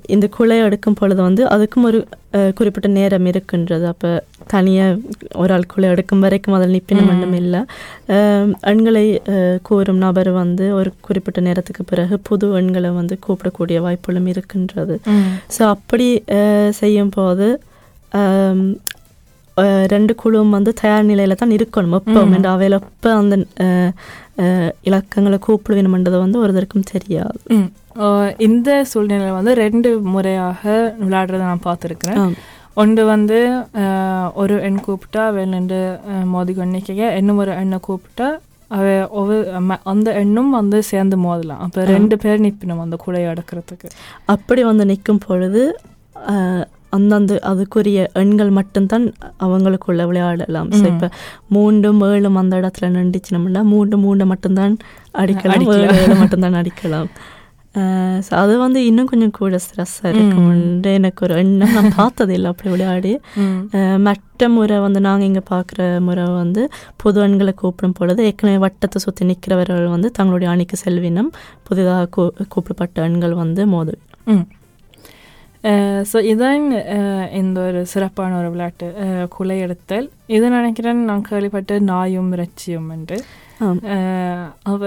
இந்த 0.07 0.29
குலை 0.29 0.59
எடுக்கும் 0.59 0.95
பொழுது 0.95 1.23
வந்து 1.23 1.47
அதுக்கும் 1.47 1.83
ஒரு 1.83 2.07
குறிப்பிட்ட 2.55 2.89
நேரம் 2.89 3.27
இருக்கின்றது 3.27 3.87
அப்போ 3.87 4.23
தனியாக 4.53 4.99
ஒரு 5.37 5.51
ஆளுக்குள்ளே 5.55 5.91
எடுக்கும் 5.93 6.25
வரைக்கும் 6.25 6.57
அதில் 6.57 6.75
நிப்பினம் 6.75 7.11
ஒன்றும் 7.13 7.37
இல்லை 7.41 7.61
எண்களை 8.71 9.05
கூறும் 9.69 10.03
நபர் 10.03 10.31
வந்து 10.37 10.67
ஒரு 10.79 10.93
குறிப்பிட்ட 11.01 11.41
நேரத்துக்கு 11.43 11.85
பிறகு 11.91 12.17
புது 12.29 12.49
எண்களை 12.59 12.93
வந்து 12.97 13.17
கூப்பிடக்கூடிய 13.25 13.79
வாய்ப்புகளும் 13.85 14.31
இருக்கின்றது 14.33 14.97
ஸோ 15.55 15.63
அப்படி 15.75 16.09
செய்யும் 16.81 17.15
போது 17.15 17.49
ரெண்டு 19.93 20.13
குழுவும் 20.21 20.55
வந்து 20.55 20.71
தயார் 20.79 21.09
நிலையில 21.09 21.35
தான் 21.37 21.55
இருக்கணும் 21.57 21.97
எப்போ 21.99 22.21
ம். 22.27 22.47
அவையில் 22.53 22.77
எப்போ 22.79 23.11
அந்த 23.17 23.35
இலக்கங்களை 24.87 25.39
கூப்பிடுவேணுமென்றது 25.47 26.19
வந்து 26.23 26.41
ஒருத்தருக்கும் 26.43 26.91
தெரியாது 26.91 27.39
இந்த 28.47 28.71
சூழ்நிலையில் 28.91 29.39
வந்து 29.39 29.55
ரெண்டு 29.59 29.89
முறையாக 30.13 30.63
விளையாடுறதை 31.03 31.45
நான் 31.45 31.67
பார்த்துருக்குறேன். 31.67 32.19
ஒன்று 32.77 33.03
வந்து 33.07 33.39
அஹ், 33.81 34.31
ஒரு 34.35 34.55
எண் 34.63 34.81
கூப்பிட்டா 34.81 35.23
அவ 35.27 35.45
ரெண்டு 35.51 35.79
மோதி 36.31 36.53
கொண்டிக்க 36.55 36.91
இன்னும் 37.17 37.39
ஒரு 37.39 37.53
எண்ணை 37.57 37.79
கூப்பிட்டா 37.83 38.29
அவ 38.71 38.85
ஒவ்வொரு 39.13 39.41
அந்த 39.85 40.11
எண்ணும் 40.21 40.51
வந்து 40.51 40.79
சேர்ந்து 40.83 41.17
மோதலாம். 41.19 41.63
அப்போ 41.65 41.81
ரெண்டு 41.91 42.17
பேர் 42.19 42.45
நிற்பினோம் 42.45 42.81
அந்த 42.81 42.97
குழையை 43.03 43.27
அடக்கிறதுக்கு. 43.33 43.89
அப்படி 44.27 44.63
வந்து 44.65 44.87
நிற்கும் 44.87 45.21
பொழுது 45.21 45.63
அஹ், 46.27 46.65
அந்தந்த 46.91 47.35
அதுக்குரிய 47.45 48.01
எண்கள் 48.15 48.51
மட்டும்தான் 48.51 49.05
அவங்களுக்குள்ள 49.41 50.03
விளையாடலாம். 50.07 50.71
ஸோ. 50.73 50.87
இப்போ 50.89 51.09
மூண்டும் 51.51 52.01
ஏழும் 52.09 52.35
அந்த 52.35 52.57
இடத்துல 52.61 52.91
நின்றுச்சுனோம்னா 52.97 53.63
மூன்று 53.67 53.97
மூன்று 53.99 54.27
மட்டும்தான் 54.27 54.75
அடிக்கலாம். 55.15 55.57
ஏழு 56.01 56.17
மட்டும்தான் 56.17 56.59
அடிக்கலாம். 56.61 57.09
ஸோ 58.25 58.33
அது 58.37 58.55
வந்து 58.59 58.81
இன்னும் 58.87 59.09
கொஞ்சம் 59.09 59.35
கூட 59.35 59.59
ஸ்ட்ரெஸ்ஸாக 59.63 60.11
இருக்கும்னு 60.13 60.57
எனக்கு 60.93 61.21
ஒரு 61.27 61.35
எண்ணம் 61.39 61.75
நான் 61.77 61.95
பார்த்தது 61.95 62.33
இல்லை 62.35 62.49
அப்படி 62.51 62.71
விளையாடி 62.71 63.13
மற்ற 64.07 64.19
முறை 64.51 64.79
வந்து 64.81 65.01
நாங்கள் 65.01 65.29
இங்கே 65.29 65.45
பார்க்குற 65.51 65.79
முறை 66.01 66.25
வந்து 66.35 66.63
புது 66.97 67.21
எண்களை 67.25 67.55
கூப்பிடும் 67.57 67.95
பொழுது 67.95 68.23
ஏற்கனவே 68.25 68.59
வட்டத்தை 68.65 69.01
சுற்றி 69.01 69.25
நிற்கிறவர்கள் 69.25 69.87
வந்து 69.89 70.11
தங்களுடைய 70.17 70.51
அணிக்கு 70.53 70.79
செல்வினம் 70.83 71.31
புதிதாக 71.63 72.11
கூ 72.11 72.25
கூப்பிடப்பட்ட 72.49 73.07
எண்கள் 73.07 73.37
வந்து 73.41 73.65
மோது 73.73 73.95
ஸோ 76.07 76.19
இதான் 76.29 76.63
இந்த 77.35 77.59
ஒரு 77.67 77.81
சிறப்பான 77.87 78.39
ஒரு 78.39 78.49
விளையாட்டு. 78.51 78.87
அஹ், 79.03 79.27
குலை 79.29 79.57
எடுத்தல். 79.61 80.07
இது 80.29 80.47
நினைக்கிறேன் 80.51 81.05
நான் 81.05 81.23
கேள்விப்பட்ட 81.23 81.79
நாயும் 81.87 82.33
இறைச்சியும் 82.33 82.89
என்று. 82.91 83.17
அவ 84.65 84.81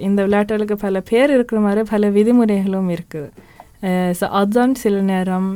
இந்த 0.00 0.20
விளையாட்டுகளுக்கு 0.22 0.76
பல 0.76 1.00
பேர் 1.10 1.30
இருக்கிற 1.30 1.60
மாதிரி 1.60 1.82
பல 1.90 2.08
விதிமுறைகளும் 2.10 2.90
இருக்குது. 2.90 3.28
ஸோ 4.18 4.24
அதுதான் 4.32 4.74
சில 4.74 5.00
நேரம் 5.10 5.48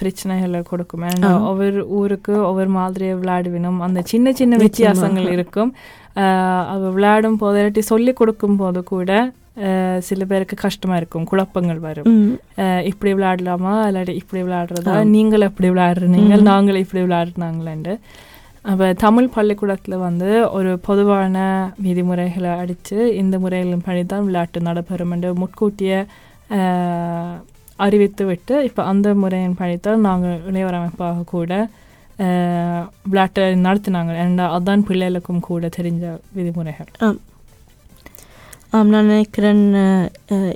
பிரச்சனைகளை 0.00 0.62
கொடுக்கும். 0.62 1.04
ஏன்னா. 1.04 1.28
ஒவ்வொரு 1.42 1.86
ஊருக்கு 1.98 2.46
ஒவ்வொரு 2.46 2.68
மாதிரி 2.72 3.06
விளையாடுவினும் 3.14 3.78
அந்த 3.80 4.02
சின்ன 4.04 4.32
சின்ன. 4.32 4.56
வித்தியாசங்கள் 4.64 5.28
இருக்கும். 5.30 5.70
அஹ், 6.16 6.64
அவ 6.66 6.90
விளையாடும் 6.90 7.38
போது 7.38 7.58
இல்லாட்டி 7.60 7.84
சொல்லி 7.86 8.12
கொடுக்கும் 8.12 8.56
போது 8.56 8.82
கூட 8.84 9.10
சில 10.00 10.24
பேருக்கு 10.24 10.56
கஷ்டமா 10.56 10.96
இருக்கும். 10.96 11.24
குழப்பங்கள் 11.24 11.78
வரும். 11.78 12.08
இப்படி 12.84 13.14
விளையாடலாமா? 13.14 13.74
இல்லாட்டி 13.88 14.14
இப்படி 14.14 14.42
விளையாடுறதா. 14.42 14.82
நீங்கள் 15.10 15.40
எப்படி 15.40 15.68
விளையாடுறீங்க. 15.70 16.16
நாங்கள் 16.44 16.74
இப்படி 16.76 17.02
விளையாடுனாங்களேன்ட்டு 17.04 17.94
அப்போ 18.66 18.92
தமிழ் 18.92 19.28
பள்ளிக்கூடத்தில் 19.28 19.96
வந்து 19.96 20.50
ஒரு 20.50 20.78
பொதுவான 20.78 21.36
விதிமுறைகளை 21.82 22.50
அடித்து 22.50 23.16
இந்த 23.16 23.38
முறைகளின் 23.38 23.82
படி 23.84 24.06
விளையாட்டு 24.08 24.60
நடைபெறும் 24.60 25.10
என்று 25.10 25.32
முட்கூட்டிய 25.32 26.06
அறிவித்து 27.76 28.24
விட்டு 28.24 28.64
இப்போ 28.64 28.82
அந்த 28.82 29.14
முறையின் 29.14 29.56
படித்தான் 29.58 29.96
நாங்கள் 29.96 30.40
இளையோர் 30.50 31.24
கூட 31.24 31.68
விளையாட்டை 33.04 33.44
நடத்தினாங்க. 33.44 34.12
ஏன்னா 34.24 34.48
அதுதான் 34.48 34.86
பிள்ளைகளுக்கும் 34.88 35.40
கூட 35.40 35.68
தெரிஞ்ச 35.76 36.18
விதிமுறைகள். 36.32 36.86
ஆம். 36.98 37.18
நான் 38.70 38.88
நினைக்கிறேன் 38.88 39.74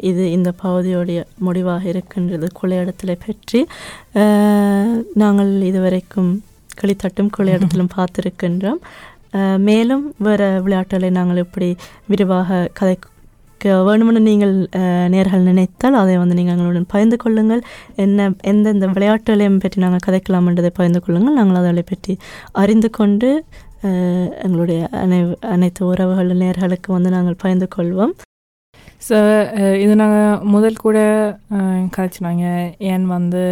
இது 0.00 0.30
இந்த 0.30 0.52
பகுதியோடைய 0.62 1.22
முடிவாக 1.38 1.88
இருக்கின்றது. 1.88 2.48
கொள்ளையடத்தலை 2.62 3.16
பற்றி 3.26 3.66
நாங்கள் 5.14 5.60
இதுவரைக்கும் 5.60 6.42
களித்தட்டும் 6.80 7.32
கொள்ளையடத்திலும் 7.36 7.94
பார்த்திருக்கின்றோம். 7.96 8.80
மேலும் 9.68 10.04
வேறு 10.26 10.46
விளையாட்டுகளை 10.64 11.10
நாங்கள் 11.16 11.42
எப்படி 11.44 11.68
விரிவாக 12.12 12.66
கதைக்க 12.78 13.08
வேணுமென்று 13.88 14.20
நீங்கள் 14.28 14.54
நேர்கள் 15.14 15.48
நினைத்தால் 15.48 15.98
அதை 16.02 16.14
வந்து 16.20 16.36
நீங்கள் 16.38 16.54
எங்களுடன் 16.56 16.86
பகிர்ந்து 16.92 17.16
கொள்ளுங்கள். 17.22 17.62
என்ன 18.04 18.28
எந்தெந்த 18.50 18.86
விளையாட்டுகளையும் 18.94 19.60
பற்றி 19.64 19.84
நாங்கள் 19.84 20.04
கதைக்கலாம் 20.06 20.48
என்றதை 20.50 20.70
பகிர்ந்து 20.78 21.02
கொள்ளுங்கள். 21.04 21.38
நாங்கள் 21.40 21.60
அதை 21.62 21.84
பற்றி 21.92 22.14
அறிந்து 22.62 22.90
கொண்டு 22.98 23.30
எங்களுடைய 24.46 24.80
அனை 25.02 25.18
அனைத்து 25.54 25.82
உறவுகள் 25.90 26.32
நேர்களுக்கு 26.42 26.90
வந்து 26.96 27.10
நாங்கள் 27.16 27.40
பகிர்ந்து 27.42 27.68
கொள்வோம். 27.76 28.14
ஸோ 29.06 29.18
இது 29.84 29.92
நாங்கள் 30.02 30.42
முதல் 30.54 30.82
கூட 30.86 30.98
கதைச்சினாங்க 31.94 32.46
ஏன் 32.92 33.06
வந்து 33.16 33.44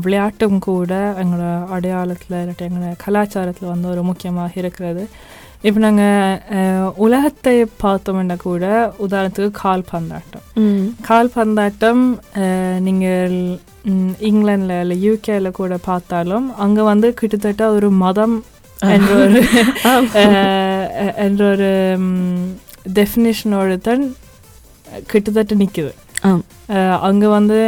விளையாட்டும் 0.00 0.58
கூட 0.62 0.92
எங்களோட 1.20 1.44
அடையாளத்தில் 1.70 2.36
இல்லாட்டி 2.36 2.66
எங்களோட 2.66 2.94
கலாச்சாரத்தில் 3.04 3.68
வந்து 3.68 3.88
ஒரு 3.88 4.02
முக்கியமாக 4.02 4.52
இருக்கிறது. 4.56 5.04
இப்போ 5.62 5.80
நாங்கள் 5.80 6.40
உலகத்தை 6.98 7.54
பார்த்தோம்னா 7.82 8.36
கூட 8.40 8.64
உதாரணத்துக்கு 8.98 9.52
கால்பந்தாட்டம். 9.62 10.44
ம். 10.62 10.82
கால்பந்தாட்டம் 11.08 12.02
அஹ், 12.38 12.78
நீங்கள் 12.80 13.36
ம், 13.84 14.12
இங்கிலாந்துல 14.22 14.80
இல்லை 14.80 14.96
யூகேல 15.02 15.50
கூட 15.52 15.76
பார்த்தாலும் 15.84 16.46
அங்கே 16.56 16.82
வந்து 16.82 17.14
கிட்டத்தட்ட 17.14 17.64
ஒரு 17.70 17.90
மதம் 18.02 18.36
என்ற 18.90 19.10
ஒரு 19.24 19.40
என்ற 21.24 21.42
ஒரு 21.50 21.70
டெஃபினேஷனோட 22.98 23.76
தான் 23.80 24.02
கிட்டத்தட்ட 25.06 25.54
நிற்குது. 25.56 25.92
அங்கே 27.06 27.28
வந்து 27.36 27.58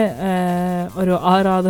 ஒரு 1.01 1.13
ஆறாத 1.33 1.69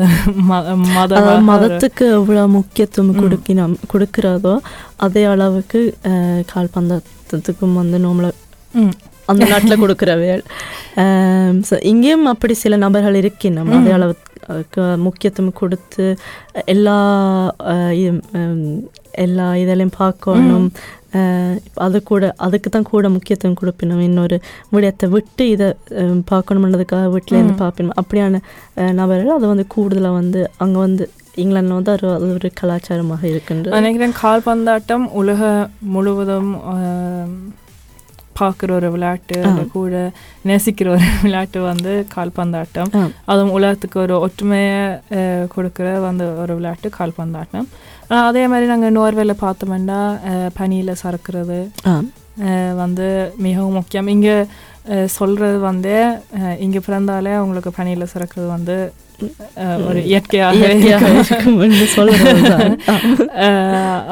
மத 0.50 1.14
மதத்துக்கு 1.48 2.04
எவ்வளவு 2.18 2.52
முக்கியத்துவம். 2.56 3.18
கொடுக்கணும் 3.22 3.76
கொடுக்கிறதோ 3.92 4.54
அதே 5.06 5.24
அளவுக்கு 5.32 5.80
கால்பந்தத்துக்கும் 6.52 7.78
வந்து 7.80 7.98
நம்மள. 8.06 8.28
அந்த 9.32 9.44
நாட்டில் 9.52 9.82
கொடுக்குறவைகள் 9.82 10.42
ஸோ 11.68 11.74
இங்கேயும் 11.90 12.26
அப்படி 12.32 12.54
சில 12.64 12.76
நபர்கள் 12.84 13.20
இருக்கின்றோம் 13.22 13.70
அதே. 13.70 13.94
அளவுக்கு 13.96 14.82
முக்கியத்துவம் 15.06 15.58
கொடுத்து 15.60 16.04
எல்லா 16.74 16.98
எல்லா 19.24 19.46
இதெல்லாம் 19.62 19.96
பார்க்கணும் 20.02 20.68
அது 21.84 21.98
கூட 22.04 22.22
அதுக்கு 22.44 22.68
தான் 22.70 22.88
கூட 22.88 23.08
முக்கியத்துவம் 23.14 23.58
கொடுப்பினோம் 23.58 24.02
இன்னொரு 24.02 24.36
விடயத்தை 24.70 25.08
விட்டு 25.12 25.44
இதை 25.50 25.68
அஹ், 25.96 26.22
பார்க்கணும்ன்றதுக்காக 26.30 27.10
வீட்டிலேருந்து. 27.12 27.54
பார்ப்பினோம் 27.60 27.98
அப்படியான 28.00 28.40
நபர்கள் 28.96 29.36
அது 29.36 29.46
வந்து 29.48 29.66
கூடுதலாக 29.74 30.18
வந்து 30.18 30.42
அங்கே 30.58 30.80
வந்து 30.80 31.06
இங்கிலாந்தில் 31.36 31.78
வந்து 31.78 31.92
அது 31.94 32.06
அது 32.14 32.28
ஒரு 32.34 32.50
கலாச்சாரமாக 32.58 33.24
இருக்கின்றது 33.30 33.76
நினைக்கிறேன் 33.78 34.14
கால்பந்தாட்டம் 34.20 35.06
உலக 35.16 35.42
முழுவதும் 35.94 36.52
பார்க்குற 38.36 38.70
ஒரு 38.74 38.88
விளையாட்டு. 38.94 39.36
அது 39.48 39.62
கூட 39.72 39.98
நேசிக்கிற 40.44 40.88
ஒரு 40.94 41.06
விளையாட்டு 41.22 41.60
வந்து 41.64 41.92
கால்பந்தாட்டம். 42.14 42.90
அதுவும் 43.26 43.54
உலகத்துக்கு 43.54 43.98
ஒரு 44.02 44.14
ஒற்றுமையை 44.20 44.74
கொடுக்கிற 45.54 45.86
வந்து 46.02 46.24
ஒரு 46.42 46.54
விளையாட்டு 46.58 46.88
கால்பந்தாட்டம் 46.96 47.68
அதே 48.08 48.42
மாதிரி 48.50 48.66
நாங்கள் 48.72 48.94
நோர்வேல 48.96 49.34
பார்த்தோம்னா 49.40 50.00
பனியில் 50.58 51.00
சறுக்கிறது 51.02 51.58
வந்து 52.82 53.06
மிகவும் 53.46 53.76
முக்கியம். 53.78 54.08
இங்கே 54.14 54.36
சொல்கிறது 55.18 55.58
வந்து 55.70 55.94
இங்கே 56.64 56.80
பிறந்தாலே 56.86 57.32
உங்களுக்கு 57.44 57.70
பனியில் 57.78 58.12
சறுக்கிறது 58.12 58.48
வந்து 58.56 58.76
ஒரு 59.88 60.00
இயற்கையாக 60.04 60.60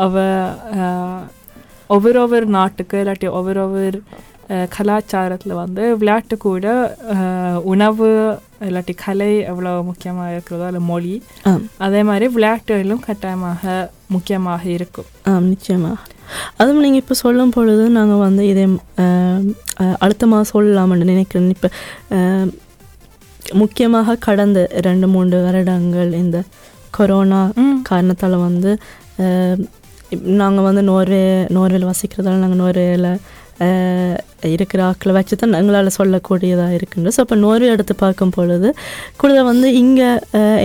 அவ 0.05 0.23
ஒவ்வொரு 1.87 2.19
ஒவ்வொரு 2.23 2.47
நாட்டுக்கு 2.59 2.97
இல்லாட்டி 3.03 3.29
ஒவ்வொரு 3.39 3.61
ஒவ்வொரு 3.67 3.99
கலாச்சாரத்தில் 4.77 5.55
வந்து 5.55 5.83
விளையாட்டு 5.97 6.37
கூட 6.37 6.67
உணவு 7.65 8.09
இல்லாட்டி 8.65 8.95
கலை 9.05 9.31
எவ்வளோ 9.43 9.71
முக்கியமாக 9.83 10.33
இருக்கிறதோ 10.33 10.67
இல்லை 10.67 10.83
மொழி. 10.91 11.15
அதே 11.79 12.03
மாதிரி 12.03 12.27
விளையாட்டுகளும் 12.29 13.05
கட்டாயமாக 13.07 13.63
முக்கியமாக 14.11 14.65
இருக்கும் 14.71 15.09
நிச்சயமாக 15.49 15.97
அதுவும் 16.57 16.83
நீங்கள் 16.83 17.03
இப்போ 17.03 17.15
சொல்லும் 17.15 17.51
பொழுது 17.51 17.85
நாங்கள் 17.89 18.19
வந்து 18.19 18.43
இதை 18.47 18.65
அழுத்தமாக 19.99 20.45
சொல்லலாம்னு 20.53 21.11
நினைக்கிறேன் 21.13 21.55
இப்போ 21.57 21.71
முக்கியமாக 23.55 24.17
கடந்த 24.17 24.59
ரெண்டு 24.81 25.07
மூன்று 25.07 25.39
வருடங்கள் 25.43 26.13
இந்த 26.15 26.39
கொரோனா 26.91 27.41
காரணத்தால் 27.83 28.37
வந்து 28.39 28.71
நாங்கள் 30.39 30.65
வந்து 30.65 30.83
நோர்வே 30.83 31.23
நோர்வேல 31.55 31.91
வசிக்கிறதால 31.91 32.43
நாங்கள் 32.45 32.63
நோர்வேல 32.63 33.09
இருக்கிற 34.55 34.81
ஆக்களை 34.91 35.13
வச்சு 35.17 35.35
தான் 35.37 35.59
எங்களால் 35.61 35.97
சொல்லக்கூடியதாக 35.99 36.77
இருக்கின்றது 36.79 37.15
ஸோ 37.17 37.23
அப்போ 37.25 37.37
நோர்வே 37.45 37.69
எடுத்து 37.75 37.95
பார்க்கும் 38.05 38.35
பொழுது 38.37 38.71
கூட 39.23 39.43
வந்து 39.51 39.69
இங்கே 39.83 40.09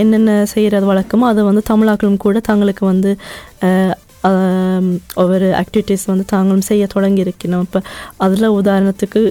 என்னென்ன 0.02 0.38
செய்கிறது 0.54 0.88
வழக்கமோ 0.92 1.26
அதை 1.32 1.44
வந்து 1.50 1.62
தமிழாக்களும் 1.72 2.22
கூட 2.26 2.40
தங்களுக்கு 2.50 2.84
வந்து 2.92 3.12
ஒவ்வொரு 5.22 5.46
ஆக்டிவிட்டீஸ் 5.60 6.10
வந்து 6.12 6.24
தாங்களும் 6.32 6.66
செய்ய 6.70 6.84
தொடங்கி 6.94 7.22
இருக்கணும். 7.24 7.62
இப்போ 7.66 7.80
அதில் 8.24 8.54
உதாரணத்துக்கு 8.58 9.22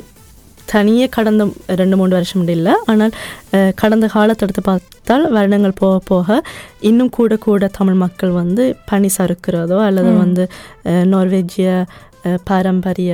தனியே 0.71 1.05
கடந்த 1.15 1.43
ரெண்டு 1.79 1.95
மூணு 1.99 2.13
வருஷம் 2.17 2.47
இல்லை. 2.55 2.73
ஆனால் 2.91 3.13
கடந்த 3.81 4.05
காலத்தை 4.15 4.43
எடுத்து 4.47 4.63
பார்த்தால் 4.69 5.25
வருடங்கள் 5.35 5.79
போக 5.81 5.95
போக 6.11 6.41
இன்னும் 6.89 7.13
கூட 7.17 7.35
கூட 7.45 7.69
தமிழ் 7.77 7.97
மக்கள் 8.03 8.33
வந்து 8.41 8.65
பனி 8.91 9.09
சறுக்கிறதோ 9.17 9.79
அல்லது 9.87 10.11
வந்து 10.23 10.45
நார்வேஜிய 11.13 11.69
பாரம்பரிய 12.43 13.13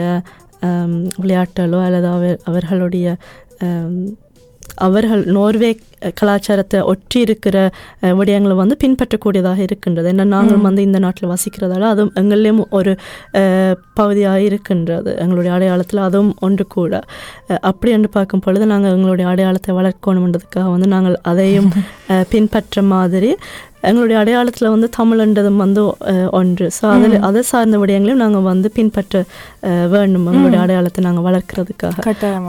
ஆம், 0.68 0.94
விளையாட்டுகளோ 1.24 1.80
அல்லது 1.88 2.08
அவர் 2.16 2.38
அவர்களுடைய 2.50 3.08
அவர்கள் 4.86 5.22
நோர்வே 5.36 5.70
கலாச்சாரத்தை 6.20 6.80
ஒற்றி 6.92 7.20
இருக்கிற 7.26 7.58
விடயங்களை 8.20 8.56
வந்து 8.62 8.76
பின்பற்றக்கூடியதாக 8.82 9.60
இருக்கின்றது. 9.68 10.08
ஏன்னா 10.14 10.26
நாங்கள் 10.34 10.64
வந்து 10.66 10.82
இந்த 10.82 11.00
நாட்டில் 11.00 11.32
வசிக்கிறதால 11.34 11.90
அதுவும் 11.94 12.16
எங்களையும் 12.22 12.62
ஒரு 12.78 12.92
பகுதியாக 14.00 14.40
இருக்கின்றது. 14.48 15.12
எங்களுடைய 15.24 15.52
அடையாளத்தில் 15.58 16.06
அதுவும் 16.08 16.34
ஒன்று 16.40 16.66
கூட. 16.76 16.94
அப்படி 17.70 17.94
என்று 17.98 18.10
பார்க்கும் 18.10 18.44
பொழுது 18.46 18.66
நாங்கள் 18.74 18.96
எங்களுடைய 18.98 19.28
அடையாளத்தை 19.32 19.74
வளர்க்கணுன்றதுக்காக 19.80 20.68
வந்து 20.76 20.90
நாங்கள் 20.96 21.18
அதையும் 21.32 21.72
பின்பற்ற 22.34 22.82
மாதிரி 22.94 23.32
எங்களுடைய 23.86 24.18
அடையாளத்தில் 24.22 24.72
வந்து 24.72 24.90
தமிழ்ன்றதும் 24.98 25.62
வந்து 25.62 25.82
ஒன்று. 26.34 26.68
ஸோ 26.76 26.84
அதில் 26.94 27.16
அதை 27.26 27.42
சார்ந்த 27.48 27.78
விடயங்களையும் 27.78 28.24
நாங்கள் 28.24 28.48
வந்து 28.48 28.68
பின்பற்ற 28.76 29.16
அஹ், 29.68 29.88
வேண்டும் 29.94 30.28
எங்களுடைய 30.32 30.60
அடையாளத்தை 30.62 31.04
நாங்கள் 31.04 31.28
வளர்க்கறதுக்காக. 31.28 31.98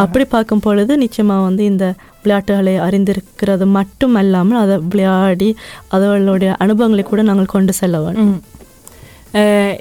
அப்படி 0.02 0.26
பார்க்கும் 0.28 0.60
பொழுது 0.60 0.92
நிச்சயமாக 0.98 1.46
வந்து 1.46 1.64
இந்த 1.66 1.86
விளையாட்டுகளை 2.22 2.74
அறிந்திருக்கிறது 2.86 3.64
மட்டும் 3.74 4.16
அல்லாமல் 4.16 4.60
அதை 4.60 4.76
விளையாடி 4.88 5.50
அதனுடைய 5.90 6.24
அனுபவங்களை 6.60 7.04
கூட 7.04 7.22
நாங்கள் 7.26 7.52
கொண்டு 7.52 7.72
செல்ல 7.76 7.96
வேண்டும். 8.02 8.32
ம். 8.32 8.42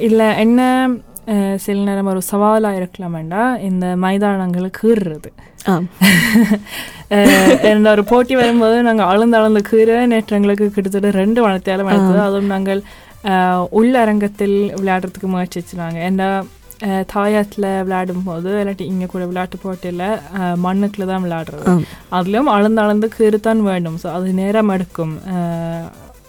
இல்லை 0.06 0.28
என்ன 0.40 0.62
சில 1.66 1.78
நேரம் 1.90 2.12
ஒரு 2.14 2.22
சவாலாக 2.32 2.80
இருக்கலாம் 2.82 3.18
வேண்டாம் 3.20 3.54
இந்த 3.70 3.86
மைதானங்களை 4.06 4.72
கீறுறது 4.82 5.32
இந்த 7.76 7.88
ஒரு 7.94 8.04
போட்டி 8.10 8.34
வரும்போது 8.40 8.76
நாங்கள் 8.88 9.10
அளந்து 9.12 9.38
அளந்து 9.40 9.62
கீற 9.70 9.90
நேற்று 10.12 10.36
எங்களுக்கு 10.38 10.66
கிட்டத்தட்ட 10.76 11.10
ரெண்டு 11.22 11.40
வளர்த்தியாலும் 11.46 11.88
வளர்த்தது. 11.90 12.20
அதுவும் 12.26 12.52
நாங்கள் 12.56 12.82
உள்ளரங்கத்தில் 13.80 14.58
விளையாடுறதுக்கு 14.80 15.30
முயற்சிச்சுனாங்க 15.36 15.98
ஏன்னா 16.10 16.28
தாயத்தில் 17.14 17.68
விளையாடும் 17.86 18.26
போது 18.30 18.50
இல்லாட்டி 18.62 18.86
இங்கே 18.92 19.08
கூட 19.14 19.24
விளையாட்டு 19.30 19.58
போட்டியில் 19.64 20.06
மண்ணுக்குள்ள 20.66 21.06
தான் 21.12 21.24
விளையாடுறது. 21.26 21.66
அதுலேயும் 22.18 22.52
அளந்து 22.56 22.82
அளந்து 22.86 23.08
கீறுத்தான் 23.18 23.62
வேண்டும். 23.72 23.98
ஸோ 24.04 24.08
அது 24.18 24.34
நேரம் 24.44 24.72
எடுக்கும். 24.76 25.16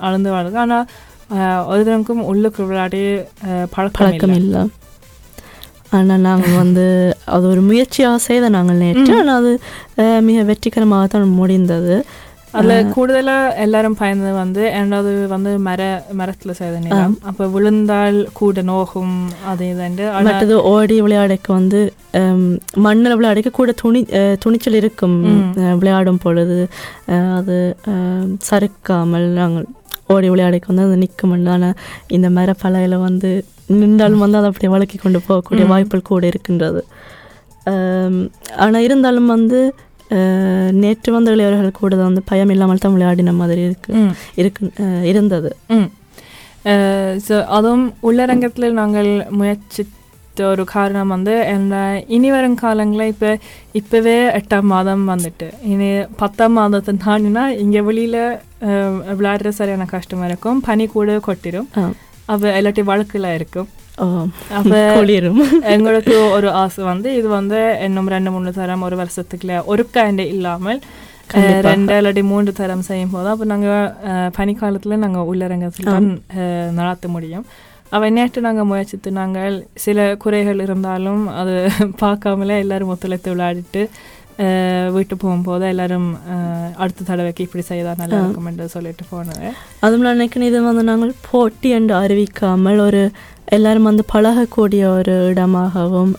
அளந்து 0.06 0.28
விளையாடுறது 0.30 0.60
ஆனால் 0.64 0.86
ஒரு 1.70 1.80
தினக்கும் 1.88 2.24
உள்ளுக்கு 2.32 2.62
விளையாடி 2.70 3.02
பழக்கம் 3.76 4.36
இல்லை. 4.40 4.62
ஆனால் 5.96 6.24
நாங்கள் 6.28 6.60
வந்து 6.62 6.84
அது 7.34 7.44
ஒரு 7.46 7.62
முயற்சியாக 7.62 8.18
செய்த 8.28 8.48
நாங்கள் 8.48 8.80
நேற்று 8.84 9.12
ஆனால் 9.18 9.40
அது 9.40 9.52
மிக 10.28 10.38
வெற்றிகரமாக 10.42 11.06
தான் 11.06 11.36
முடிந்தது. 11.40 11.96
அதில் 12.58 12.90
கூடுதலாக 12.94 13.54
எல்லாரும் 13.64 13.96
பயந்தது 14.00 14.32
வந்து 14.34 14.62
ரெண்டாவது 14.76 15.10
வந்து 15.32 15.50
மர 15.66 15.80
மரத்தில் 16.12 16.58
செய்த 16.60 16.76
நேரம் 16.78 17.16
அப்போ 17.30 17.44
விழுந்தால் 17.46 18.18
கூட 18.32 18.62
நோகும் 18.70 19.16
அது 19.50 19.64
இதுண்டு 19.72 20.04
மற்றது 20.28 20.54
ஓடி 20.72 20.96
விளையாடக்கு 21.06 21.50
வந்து 21.52 21.80
மண்ணில் 22.86 23.16
விளையாடக்க 23.18 23.50
கூட 23.50 23.72
துணி 23.82 24.00
துணிச்சல் 24.44 24.78
இருக்கும் 24.82 25.18
விளையாடும் 25.80 26.22
பொழுது. 26.24 26.58
அது 27.38 27.58
சறுக்காமல் 28.48 29.28
நாங்கள் 29.40 29.66
ஓடி 30.14 30.30
விளையாடக்கு 30.32 30.70
வந்து 30.72 30.86
அது 30.88 30.96
நிற்க 30.96 31.22
முடியல 31.26 31.54
ஆனால் 31.56 31.76
இந்த 32.08 32.30
மரப்பலையில் 32.30 33.04
வந்து 33.04 33.30
நின்றாலும் 33.80 34.22
வந்து 34.24 34.38
அதை 34.40 34.48
அப்படியே 34.50 34.70
வளர்க்கி 34.74 34.98
கொண்டு 34.98 35.20
போகக்கூடிய 35.28 35.66
வாய்ப்புகள் 35.72 36.08
கூட 36.10 36.24
இருக்கின்றது. 36.32 36.82
ஆனால் 38.64 38.84
இருந்தாலும் 38.86 39.30
வந்து 39.34 39.60
நேற்று 40.82 41.10
வந்த 41.14 41.28
இளையவர்கள் 41.36 41.78
கூட 41.80 41.94
வந்து 42.08 42.22
பயம் 42.30 42.52
இல்லாமல் 42.54 42.82
தான் 42.82 42.94
விளையாடின 42.96 43.34
மாதிரி 43.40 43.62
இருக்கு 43.68 43.92
இருக்கு 44.40 44.64
இருந்தது. 45.10 45.50
ஸோ 47.26 47.34
அதுவும் 47.56 47.86
உள்ளரங்கத்தில் 48.08 48.78
நாங்கள் 48.80 49.10
முயற்சித்த 49.40 50.46
ஒரு 50.52 50.64
காரணம் 50.74 51.12
வந்து 51.14 51.34
என்ன 51.56 51.74
இனி 52.16 52.30
வரும் 52.36 52.56
காலங்களில் 52.62 53.12
இப்போ 53.12 53.30
இப்போவே 53.80 54.16
எட்டாம் 54.38 54.70
மாதம் 54.74 55.04
வந்துட்டு. 55.12 55.48
இனி 55.72 55.88
பத்தாம் 56.22 56.56
மாதத்தை 56.60 56.94
தாண்டினா 57.06 57.44
இங்கே 57.62 57.82
வெளியில் 57.88 58.20
விளையாடுற 59.18 59.52
சரியான 59.60 59.86
கஷ்டமாக 59.94 60.30
இருக்கும் 60.30 60.60
பனி 60.68 60.86
கூட 60.96 61.16
கொட்டிடும். 61.28 61.68
அப்போ 62.32 62.46
இல்லாட்டி 62.58 62.82
வழக்கில் 62.92 63.34
இருக்கும் 63.38 63.68
அப்போ 64.58 64.78
எங்களுக்கு 65.74 66.14
ஒரு 66.36 66.48
ஆசை 66.62 66.82
வந்து 66.92 67.08
இது 67.18 67.28
வந்து 67.38 67.58
இன்னும் 67.86 68.10
ரெண்டு 68.14 68.30
மூணு 68.34 68.50
தரம் 68.58 68.84
ஒரு 68.86 68.96
வருஷத்துக்குள்ள 69.02 69.60
ஒரு 69.72 69.84
காண்டு 69.94 70.24
இல்லாமல். 70.34 70.80
ரெண்டு 71.68 71.94
இல்லாட்டி 72.00 72.22
மூன்று 72.32 72.52
தரம் 72.58 72.84
செய்யும் 72.88 73.14
போது 73.14 73.28
அப்போ 73.32 73.46
நாங்கள் 73.52 74.28
பனிக்காலத்தில் 74.38 75.02
நாங்கள் 75.04 75.28
உள்ளரங்கத்தில் 75.30 75.90
தான் 75.94 76.10
நடத்த 76.80 77.08
முடியும். 77.14 77.46
அவ 77.96 78.08
நேற்று 78.16 78.40
நாங்கள் 78.46 78.68
முயற்சித்து 78.70 79.10
நாங்கள் 79.20 79.56
சில 79.84 80.06
குறைகள் 80.22 80.62
இருந்தாலும் 80.66 81.24
அது 81.40 81.54
பார்க்காமலே 82.02 82.56
எல்லாரும் 82.64 82.92
ஒத்துழைத்து 82.94 83.32
விளையாடிட்டு 83.34 83.82
வீட்டு 84.92 85.14
போகும்போது 85.16 85.64
எல்லாரும் 85.66 86.08
அடுத்த 86.76 87.06
தடவைக்கு 87.06 87.46
இப்படி 87.46 87.64
செய்தால் 87.64 88.00
நல்லா 88.00 88.18
இருக்கும் 88.18 88.48
என்று 88.48 88.66
சொல்லிட்டு 88.68 89.04
போனது 89.10 89.48
அதுவும் 89.80 90.04
நான் 90.04 90.18
நினைக்கிறேன் 90.18 90.48
இது 90.48 90.60
வந்து 90.62 90.84
நாங்கள் 90.84 91.14
போட்டி 91.30 91.70
என்று 91.70 91.94
அறிவிக்காமல் 92.00 92.80
ஒரு 92.80 93.02
எல்லாரும் 93.48 93.88
வந்து 93.90 94.04
பழகக்கூடிய 94.12 94.82
ஒரு 94.88 95.14
இடமாகவும் 95.28 96.12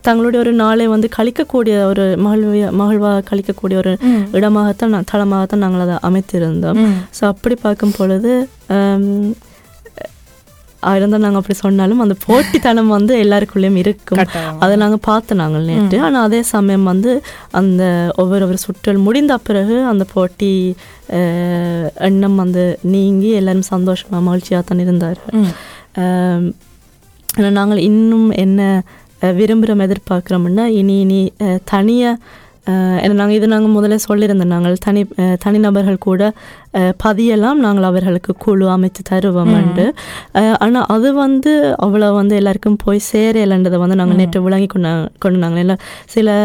தங்களுடைய 0.00 0.38
ஒரு 0.40 0.52
நாளை 0.54 0.84
வந்து 0.86 1.08
கழிக்கக்கூடிய 1.16 1.76
ஒரு 1.84 2.04
மகிழ்விய 2.16 2.66
மகிழ்வாக 2.72 3.24
கழிக்கக்கூடிய 3.30 3.78
ஒரு 3.78 3.92
இடமாகத்தான் 4.32 5.08
தளமாகத்தான் 5.12 5.64
நாங்கள் 5.64 5.84
அதை 5.86 5.96
அமைத்திருந்தோம் 6.02 6.80
ஸோ 7.18 7.22
அப்படி 7.24 7.56
பார்க்கும் 7.62 7.96
பொழுது 7.96 8.32
இருந்தால் 10.92 11.22
நாங்கள் 11.22 11.40
அப்படி 11.40 11.56
சொன்னாலும் 11.58 12.00
அந்த 12.00 12.16
போட்டித்தனம் 12.24 12.90
வந்து 12.94 13.14
எல்லாருக்குள்ளேயும் 13.20 13.78
இருக்கும். 13.82 14.20
அதை 14.60 14.74
நாங்கள் 14.82 15.02
பார்த்தோம் 15.04 15.40
நாங்கள் 15.40 15.66
நேற்று. 15.68 15.98
ஆனால் 16.04 16.26
அதே 16.26 16.40
சமயம் 16.50 16.86
வந்து 16.90 17.12
அந்த 17.54 17.82
ஒவ்வொரு 18.16 18.46
ஒரு 18.46 18.58
சுற்றல் 18.64 19.00
முடிந்த 19.04 19.36
பிறகு 19.46 19.76
அந்த 19.90 20.06
போட்டி 20.12 20.52
அஹ், 21.16 21.88
எண்ணம் 22.06 22.38
வந்து 22.38 22.62
நீங்கி 22.92 23.30
எல்லாரும் 23.34 23.70
சந்தோஷமாக 23.70 24.22
மகிழ்ச்சியாக 24.24 24.64
தான் 24.64 24.84
இருந்தார்கள் 24.84 25.34
ம். 25.40 25.50
ஆம், 26.02 26.46
ஆனா 27.28 27.50
நாங்கள் 27.54 27.84
இன்னும் 27.84 28.28
என்ன 28.40 28.60
விரும்புகிறோம் 29.36 29.84
எதிர்பார்க்குறோம்னா 29.84 30.64
இனி 30.78 30.96
இனி 31.00 31.20
தனியாக 31.70 32.22
ஏன்னா 33.02 33.14
நாங்கள் 33.20 33.36
இது 33.38 33.46
நாங்கள் 33.52 33.74
முதல்ல 33.76 33.96
சொல்லியிருந்தோம். 34.08 34.52
நாங்கள் 34.54 34.76
தனி 34.84 35.00
தனிநபர்கள் 35.44 36.04
கூட 36.06 36.32
பதியெல்லாம் 37.02 37.58
நாங்கள் 37.64 37.86
அவர்களுக்கு 37.88 38.32
குழு 38.44 38.66
அமைத்து 38.74 39.02
தருவோம் 39.10 39.52
என்று. 39.58 39.84
ஆனால் 40.64 40.86
அது 40.94 41.08
வந்து 41.22 41.52
அவ்வளோ 41.86 42.08
வந்து 42.20 42.34
எல்லாருக்கும் 42.40 42.78
போய் 42.84 43.00
சேரலைன்றதை 43.10 43.78
வந்து 43.82 43.98
நாங்கள் 44.00 44.18
நேற்று 44.20 44.44
விளங்கி 44.46 44.68
கொண்டு 44.74 44.92
கொண்டு 45.24 45.38
நாங்கள் 45.44 45.62
இல்லை 45.64 45.76
சில 46.14 46.36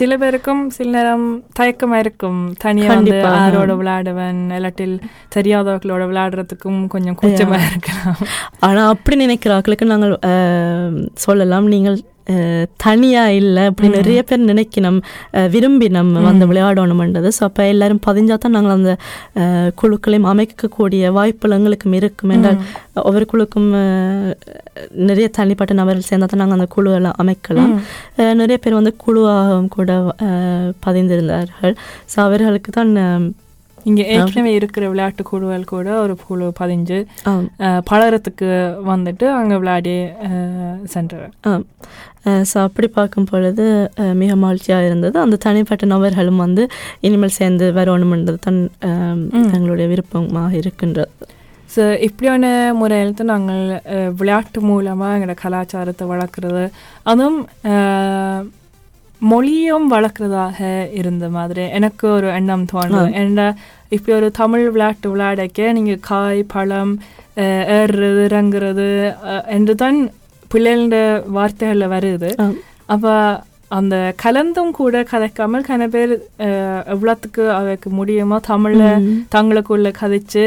சில 0.00 0.16
பேருக்கும் 0.22 0.62
சில 0.78 0.90
நேரம் 0.96 1.26
தயக்கமா 1.60 1.98
இருக்கும். 2.04 2.40
தனியா 2.64 2.88
வந்து. 2.94 3.16
யாரோட 3.38 3.72
விளையாடுவேன் 3.80 4.42
இல்லாட்டில் 4.58 4.96
தெரியாதவர்களோட 5.36 6.02
விளையாடுறதுக்கும் 6.10 6.80
கொஞ்சம் 6.94 7.18
கூச்சமா 7.22 7.58
இருக்கலாம். 7.70 8.20
ஆனால் 8.68 8.90
அப்படி 8.94 9.16
நினைக்கிற 9.24 9.52
ஆட்களுக்கு 9.58 9.92
நாங்கள் 9.94 10.16
சொல்லலாம். 11.26 11.68
நீங்கள் 11.74 11.98
அஹ், 12.26 12.64
தனியா 12.78 13.24
இல்லை 13.36 13.62
அப்படி 13.68 13.88
நிறைய 13.94 14.20
பேர் 14.22 14.48
நினைக்கணும் 14.48 14.98
விரும்பி 15.52 15.86
நம்ம 15.92 16.22
வந்து 16.26 16.44
விளையாடணும்ன்றது. 16.50 17.30
ஸோ 17.36 17.42
அப்போ 17.48 17.62
எல்லாரும் 17.70 18.02
பதிஞ்சா 18.06 18.36
தான் 18.38 18.56
நாங்கள் 18.56 18.76
அந்த 18.76 18.92
குழுக்களையும் 19.76 20.30
அமைக்கக்கூடிய 20.32 20.80
வாய்ப்புகள் 21.16 21.56
எங்களுக்கும் 21.56 21.96
இருக்கும் 21.98 22.34
என்றால் 22.34 22.60
ஒவ்வொரு 23.02 23.26
குழுக்கும் 23.28 23.68
நிறைய 25.04 25.26
தனிப்பட்ட 25.34 25.72
நபர்கள் 25.78 26.08
சேர்ந்தா 26.08 26.26
தான் 26.26 26.42
நாங்கள் 26.42 26.58
அந்த 26.58 26.68
குழுவெல்லாம் 26.74 27.20
அமைக்கலாம். 27.20 27.74
நிறைய 28.40 28.58
பேர் 28.58 28.78
வந்து 28.78 28.94
குழுவாகவும் 29.02 29.72
கூட 29.72 29.90
பதிந்திருந்தார்கள். 30.86 31.74
ஸோ 32.08 32.18
அவர்களுக்கு 32.22 32.72
தான் 32.72 32.92
இங்க 33.86 34.02
ஏற்கனவே 34.14 34.50
இருக்கிற 34.54 34.84
விளையாட்டு 34.88 35.22
குழுக்கள் 35.28 35.64
கூட 35.70 35.88
ஒரு 36.02 36.14
குழு 36.20 36.48
பதிஞ்சு 36.58 36.98
பலரத்துக்கு 37.88 38.48
வந்துட்டு 38.88 39.26
அங்க 39.38 39.54
விளையாடி 39.58 39.94
சென்றார் 40.92 41.32
ஸோ 42.44 42.56
அப்படி 42.62 42.88
பார்க்கும் 42.90 43.26
பொழுது 43.26 43.64
மிக 44.14 44.32
மகிழ்ச்சியாக 44.36 44.86
இருந்தது. 44.86 45.16
அந்த 45.18 45.40
தனிப்பட்ட 45.42 45.86
நபர்களும் 45.88 46.42
வந்து 46.44 46.62
இனிமேல் 47.00 47.38
சேர்ந்து 47.38 47.66
வரணும்ன்றது 47.72 48.40
தான் 48.40 48.60
அஹ், 48.88 49.22
எங்களுடைய 49.54 49.86
விருப்பமாக 49.88 50.52
இருக்கின்றது. 50.54 51.12
ஸோ 51.70 51.82
இப்படியான 52.06 52.46
முறையில் 52.74 53.14
தான் 53.14 53.32
நாங்கள் 53.32 53.62
விளையாட்டு 54.16 54.60
மூலமாக 54.62 55.14
எங்களோட 55.14 55.36
கலாச்சாரத்தை 55.42 56.06
வளர்க்குறது. 56.10 56.64
அதுவும் 57.04 57.38
மொழியும் 59.22 59.86
வளர்க்குறதாக 59.88 60.58
இருந்த 60.92 61.26
மாதிரி 61.30 61.64
எனக்கு 61.70 62.04
ஒரு 62.10 62.28
எண்ணம் 62.36 62.64
தோணுது 62.72 63.04
ஏன்னா 63.18 63.46
இப்படி 63.88 64.12
ஒரு 64.16 64.28
தமிழ் 64.38 64.64
விளையாட்டு 64.68 65.08
விளையாடக்க 65.10 65.72
நீங்கள் 65.72 66.04
காய் 66.08 66.42
பழம் 66.52 66.92
ஏறுறது 67.76 68.22
இறங்குறது 68.26 68.88
என்று 69.48 69.74
தான் 69.76 69.98
பிள்ளைகளோட 70.52 70.98
வார்த்தைகளில் 71.30 71.92
வருது. 71.92 72.30
அப்போ 72.86 73.14
அந்த 73.70 73.96
கலந்தும் 74.16 74.70
கூட 74.72 75.02
கதைக்காமல் 75.02 75.66
கன 75.68 75.88
பேர் 75.88 76.10
எவ்வளோத்துக்கு 76.86 77.44
அவைக்கு 77.50 77.90
முடியுமோ 77.90 78.38
தமிழில் 78.46 78.84
தங்களுக்குள்ள 79.34 79.90
கதைச்சு 80.00 80.44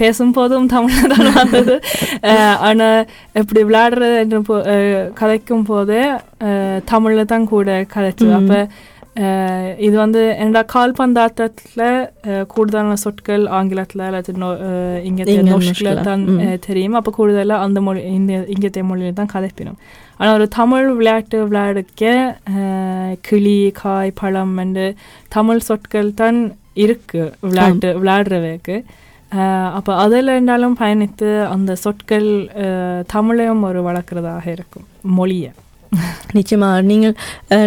பேசும்போதும் 0.00 0.66
தமிழில் 0.66 1.12
தான் 1.14 1.30
வந்தது. 1.34 1.76
அஹ், 2.24 2.56
ஆனா 2.60 2.88
இப்படி 3.34 3.62
விளையாடுறது 3.64 4.40
கதைக்கும் 5.14 5.62
போதே 5.62 6.02
தமிழில் 6.84 7.24
தான் 7.26 7.46
கூட 7.46 7.68
கதைச்சு. 7.94 8.28
அப்ப 8.32 8.52
இது 9.80 9.94
வந்து 9.96 10.20
என்னோட 10.38 10.60
கால்பந்தாட்டத்தில் 10.72 11.84
கூடுதலான 12.50 12.96
சொற்கள் 13.02 13.44
ஆங்கிலத்தில் 13.54 14.04
அல்லது 14.04 14.32
நோ- 14.38 14.58
அஹ், 14.66 15.00
இங்கத்திய 15.04 15.38
இங்கிலீஷ்ல. 15.38 15.70
நோஷ்ல 15.88 16.04
தான் 16.04 16.24
தெரியும் 16.66 16.94
அப்போ 16.94 17.12
கூடுதலாக 17.12 17.64
அந்த 17.64 17.80
மொழி 17.80 18.02
இந்த 18.12 18.34
இங்கத்திய 18.48 18.84
மொழியில் 18.84 19.14
தான் 19.14 19.32
கதைப்பினோம் 19.32 19.80
ஆனால் 20.18 20.34
ஒரு 20.34 20.46
தமிழ் 20.56 20.88
விளையாட்டு 20.94 21.38
விளையாடுக்க 21.44 22.04
கிளி 23.24 23.58
காய் 23.76 24.12
பழம் 24.14 24.56
என்று 24.58 24.86
தமிழ் 25.30 25.66
சொற்கள் 25.66 26.10
தான் 26.14 26.40
இருக்கு 26.78 27.22
விளையாட்டு 27.42 27.88
விளையாடுறவைக்கு 27.98 28.76
அப்போ 29.76 29.92
அதில் 30.02 30.28
இருந்தாலும் 30.28 30.76
பயணித்து 30.76 31.30
அந்த 31.50 31.72
சொற்கள் 31.80 32.28
தமிழையும் 33.12 33.64
ஒரு 33.66 33.80
வளர்க்குறதாக 33.82 34.46
இருக்கும் 34.50 34.86
மொழியை 35.16 35.50
நிச்சயமாக 36.32 36.80
நீங்கள் 36.82 37.14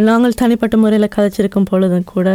நாங்கள் 0.01 0.39
தனிப்பட்ட 0.39 0.75
முறையில் 0.77 1.13
கதைச்சிருக்கும் 1.15 1.69
பொழுதும் 1.69 2.09
கூட 2.13 2.27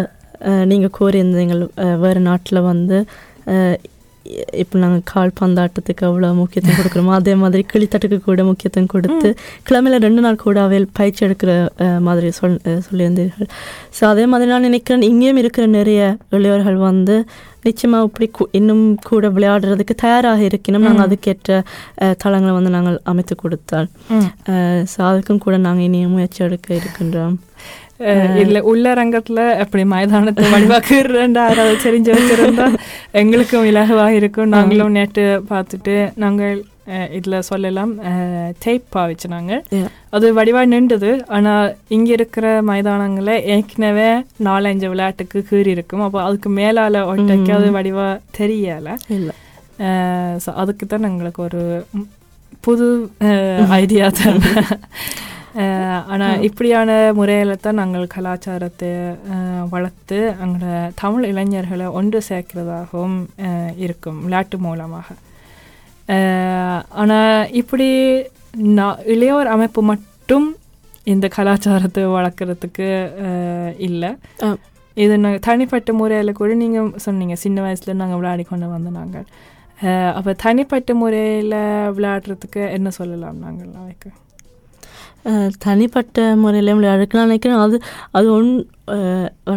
நீங்கள் 0.65 0.97
கூறியிருந்தீங்கள் 0.99 1.63
வேறு 1.97 2.21
நாட்டில் 2.21 2.67
வந்து 2.67 2.99
இப்போ 4.63 4.77
நாங்கள் 4.83 5.03
கால் 5.13 5.33
பந்தாட்டத்துக்கு 5.41 6.05
அவ்வளோ 6.09 6.31
முக்கியத்துவம் 6.41 6.79
கொடுக்குறோமோ 6.79 7.13
அதே 7.19 7.35
மாதிரி 7.43 7.63
கிளித்தட்டுக்கு 7.73 8.19
கூட 8.29 8.45
முக்கியத்துவம் 8.51 8.93
கொடுத்து 8.95 9.29
கிழமையில 9.69 10.01
ரெண்டு 10.07 10.25
நாள் 10.27 10.43
கூட 10.45 10.61
அவையில் 10.67 10.89
பயிற்சி 10.99 11.23
எடுக்கிற 11.27 11.53
மாதிரி 12.09 12.31
சொல் 12.39 12.57
சொல்லியிருந்தீர்கள். 12.87 13.51
ஸோ 13.99 14.05
அதே 14.13 14.25
மாதிரி 14.33 14.51
நான் 14.53 14.67
நினைக்கிறேன் 14.69 15.09
இங்கேயும் 15.11 15.43
இருக்கிற 15.43 15.67
நிறைய 15.79 16.01
இளையோர்கள் 16.39 16.79
வந்து 16.91 17.17
நிச்சயமாக 17.67 18.07
இப்படி 18.09 18.27
இன்னும் 18.59 18.85
கூட 19.09 19.29
விளையாடுறதுக்கு 19.37 19.95
தயாராக 20.03 20.43
இருக்கணும் 20.49 20.87
நாங்கள் 20.89 21.07
அதுக்கேற்ற 21.07 21.57
தளங்களை 22.23 22.53
வந்து 22.59 22.73
நாங்கள் 22.77 22.99
அமைத்து 23.13 23.35
கொடுத்தால். 23.43 23.89
ஸோ 24.93 24.99
அதுக்கும் 25.11 25.43
கூட 25.47 25.57
நாங்கள் 25.67 25.87
இனிய 25.89 26.09
முயற்சி 26.15 26.41
எடுக்க 26.47 26.69
இருக்கின்றோம். 26.81 27.37
இல்ல 28.43 28.59
உள்ள 28.63 28.95
ரங்கத்துல 28.95 29.41
அப்படி 29.63 29.83
மைதானத்தை 29.93 30.47
வடிவாக்குறேன்டா 30.51 31.45
யாராவது 31.49 31.85
தெரிஞ்சு 31.85 32.11
வச்சிருந்தா 32.13 32.67
எங்களுக்கும் 33.15 33.69
இலகுவாக 33.71 34.19
இருக்கும் 34.21 34.55
நாங்களும் 34.55 34.97
நேற்று 34.97 35.27
பார்த்துட்டு 35.51 35.95
நாங்கள் 36.25 36.57
இதுல 37.17 37.39
சொல்லலாம் 37.49 37.93
டேப் 38.65 38.85
பாவிச்சு 38.95 39.29
நாங்கள் 39.29 39.63
Yeah. 39.71 39.89
அது 40.13 40.27
வடிவா 40.35 40.61
நின்றுது 40.73 41.11
ஆனா 41.29 41.53
இங்க 41.89 42.11
இருக்கிற 42.13 42.47
மைதானங்கள 42.69 43.31
ஏற்கனவே 43.55 44.11
நாலஞ்சு 44.47 44.87
விளையாட்டுக்கு 44.93 45.41
கீறி 45.49 45.71
இருக்கும் 45.71 46.05
அப்போ 46.07 46.21
அதுக்கு 46.23 46.51
மேலால 46.61 47.03
ஒட்டைக்கு 47.11 47.53
அது 47.53 47.71
வடிவா 47.79 48.07
தெரியல 48.39 48.93
ஸோ 50.45 50.53
அதுக்கு 50.55 50.87
தான் 50.87 51.09
எங்களுக்கு 51.11 51.43
ஒரு 51.43 51.63
புது 52.65 52.87
ஐடியா 53.77 54.07
தான் 54.21 54.39
ஆனால் 56.09 56.43
இப்படியான 56.47 56.89
முறையில் 57.13 57.53
தான் 57.59 57.79
நாங்கள் 57.79 58.07
கலாச்சாரத்தை 58.07 58.91
வளர்த்து 59.71 60.19
எங்களோட 60.43 60.73
தமிழ் 60.95 61.29
இளைஞர்களை 61.29 61.87
ஒன்று 61.93 62.21
சேர்க்கிறதாகவும் 62.29 63.17
இருக்கும் 63.79 64.21
விளையாட்டு 64.23 64.59
மூலமாக. 64.59 65.09
ஆனால் 66.97 67.31
இப்படி 67.61 67.89
நான் 68.77 69.01
இளையோர் 69.07 69.53
அமைப்பு 69.55 69.81
மட்டும் 69.87 70.47
இந்த 71.07 71.27
கலாச்சாரத்தை 71.35 72.05
வளர்க்குறதுக்கு 72.15 72.89
இல்லை. 73.87 74.11
இது 74.97 75.15
நாங்கள் 75.19 75.45
தனிப்பட்ட 75.45 75.91
முறையில் 75.93 76.39
கூட 76.39 76.53
நீங்கள் 76.57 76.93
சொன்னீங்க 77.05 77.35
சின்ன 77.37 77.59
வயசில் 77.63 78.01
நாங்கள் 78.01 78.21
விளையாடி 78.21 78.45
கொண்டு 78.45 78.69
வந்த 78.69 78.91
நாங்கள். 78.93 79.27
அப்போ 80.15 80.33
தனிப்பட்ட 80.43 80.91
முறையில் 80.95 81.57
விளையாடுறதுக்கு 81.97 82.63
என்ன 82.73 82.89
சொல்லலாம் 82.97 83.43
நாங்கள் 83.43 83.73
அஹ், 83.79 83.97
தனிப்பட்ட 85.63 86.13
முறையில் 86.41 86.77
விளையாடுக்கு 86.77 87.19
நான் 87.19 87.29
நினைக்கிறேன். 87.29 87.63
அது 87.63 87.77
அது 88.13 88.29
ஒன் 88.33 88.51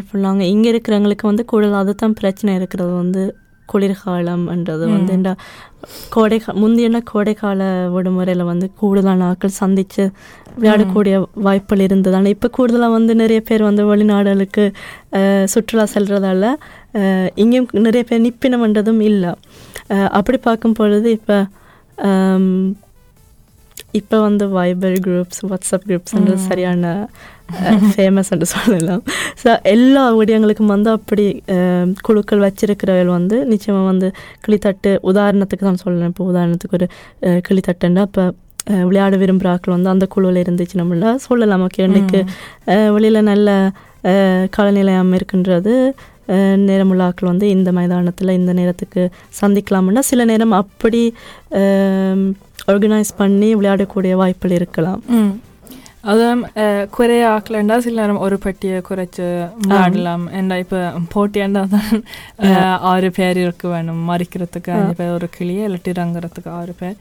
பண்ணாங்க 0.08 0.44
இங்கே 0.52 0.70
இருக்கிறவங்களுக்கு 0.74 1.26
வந்து 1.28 1.44
கூடுதல் 1.48 1.82
அதுதான் 1.82 2.18
பிரச்சனை 2.20 2.54
இருக்கிறது 2.60 2.94
வந்து 2.96 3.24
குளிர்காலம்ன்றது 3.70 4.86
வந்து 4.90 5.12
இந்த 5.18 5.32
கோடை 6.10 6.38
முந்தைய 6.62 6.90
கோடைக்கால 7.10 7.62
விடுமுறையில் 7.94 8.50
வந்து 8.50 8.68
கூடுதலான 8.80 9.28
ஆட்கள் 9.28 9.60
சந்தித்து 9.60 10.04
விளையாடக்கூடிய 10.56 11.16
வாய்ப்புகள் 11.44 11.86
இருந்தது 11.86 12.16
ஆனால் 12.18 12.34
இப்போ 12.36 12.48
கூடுதலாக 12.56 12.96
வந்து 12.96 13.14
நிறைய 13.22 13.42
பேர் 13.42 13.68
வந்து 13.68 13.84
வெளிநாடுகளுக்கு 13.90 14.66
சுற்றுலா 15.54 15.86
செல்றதால 15.94 16.44
அஹ், 17.00 17.30
இங்கேயும் 17.36 17.70
நிறைய 17.86 18.04
பேர் 18.04 18.26
நிப்பினம்ன்றதும் 18.26 19.02
இல்லை. 19.10 19.32
அப்படி 20.14 20.38
பார்க்கும் 20.44 20.78
பொழுது 20.80 21.10
இப்போ 21.12 21.38
இப்போ 23.94 24.18
வந்து 24.22 24.46
வைபர் 24.56 24.98
குரூப்ஸ் 25.06 25.42
வாட்ஸ்அப் 25.46 25.86
குரூப்ஸ்ன்றது 25.88 26.40
சரியான 26.46 26.84
ஃபேமஸ் 27.92 28.30
என்று 28.30 28.48
சொல்லலாம். 28.50 29.02
ஸோ 29.42 29.50
எல்லா 29.72 30.04
விடயங்களுக்கும் 30.18 30.74
வந்து 30.74 30.90
அப்படி 30.98 31.26
குழுக்கள் 32.02 32.44
வச்சிருக்கிறவர்கள் 32.46 33.16
வந்து 33.16 33.38
நிச்சயமாக 33.52 33.88
வந்து 33.88 34.08
கிளித்தட்டு 34.46 34.92
உதாரணத்துக்கு 35.10 35.66
தான் 35.66 35.82
சொல்லலாம் 35.84 36.12
இப்போ 36.12 36.26
உதாரணத்துக்கு 36.32 36.78
ஒரு 36.80 36.88
கிளித்தட்டுன்னா 37.48 38.04
இப்போ 38.10 38.26
விளையாட 38.84 39.16
விரும்புகிற 39.18 39.52
ஆட்கள் 39.52 39.76
வந்து 39.76 39.92
அந்த 39.92 40.06
குழுவில் 40.08 40.44
இருந்துச்சு 40.44 40.80
நம்மள 40.80 41.12
சொல்லலாம். 41.24 41.64
ஓகே 41.68 41.84
இன்னைக்கு 41.88 42.20
வெளியில் 42.96 43.28
நல்ல 43.30 43.50
காலநிலையம் 44.56 45.14
இருக்கின்றது 45.14 45.74
அஹ், 46.28 46.58
நேரமுள்ள 46.64 47.02
ஆட்கள் 47.06 47.32
வந்து 47.32 47.46
இந்த 47.54 47.70
மைதானத்தில் 47.72 48.38
இந்த 48.38 48.52
நேரத்துக்கு 48.54 49.04
சந்திக்கலாம்னா 49.40 50.02
சில 50.10 50.26
நேரம் 50.26 50.54
அப்படி 50.60 51.02
ஆர்கனைஸ் 52.70 53.12
பண்ணி 53.20 53.50
விளையாடக்கூடிய 53.56 54.14
வாய்ப்புகள் 54.20 54.58
இருக்கலாம். 54.60 55.02
அதுவும் 56.04 56.42
குறைய 56.92 57.24
ஆக்கலண்டா 57.32 57.76
சில 57.80 57.98
நேரம் 58.00 58.22
ஒரு 58.26 58.36
பெட்டியை 58.44 58.78
குறைச்சு 58.84 59.26
விளையாடலாம் 59.62 60.24
ஏன்னா 60.38 60.56
இப்போ 60.62 60.80
போட்டியாண்டா 61.14 61.64
தான் 61.72 61.90
ஆறு 62.90 63.10
பேர் 63.18 63.40
இருக்க 63.42 63.68
வேணும் 63.70 64.00
மறிக்கிறதுக்கு 64.10 64.72
அஞ்சு 64.76 64.94
பேர் 64.96 65.16
ஒரு 65.18 65.28
கிளியை 65.34 65.64
இல்லாட்டி 65.66 65.92
இறங்குறதுக்கு 65.94 66.52
ஆறு 66.56 66.76
பேர் 66.80 66.96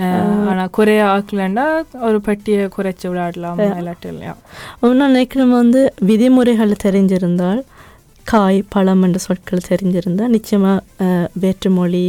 அஹ், 0.00 0.22
ஆனா 0.48 0.64
குறைய 0.72 1.02
ஆக்கலண்டா 1.12 1.66
ஒரு 2.06 2.18
பெட்டியை 2.24 2.64
குறைச்சு 2.72 3.06
விளையாடலாம் 3.10 3.60
இல்லாட்டி 3.74 4.08
இல்லையா 4.12 4.34
நான் 4.82 5.06
நினைக்கிறேன் 5.08 5.56
வந்து 5.56 5.80
விதிமுறைகள் 6.10 6.82
தெரிஞ்சிருந்தால் 6.82 7.62
காய் 8.26 8.58
பழம் 8.68 9.02
என்ற 9.02 9.18
சொற்கள் 9.18 9.66
தெரிஞ்சிருந்தால் 9.68 10.32
நிச்சயமாக 10.32 11.10
வேற்றுமொழி 11.36 12.04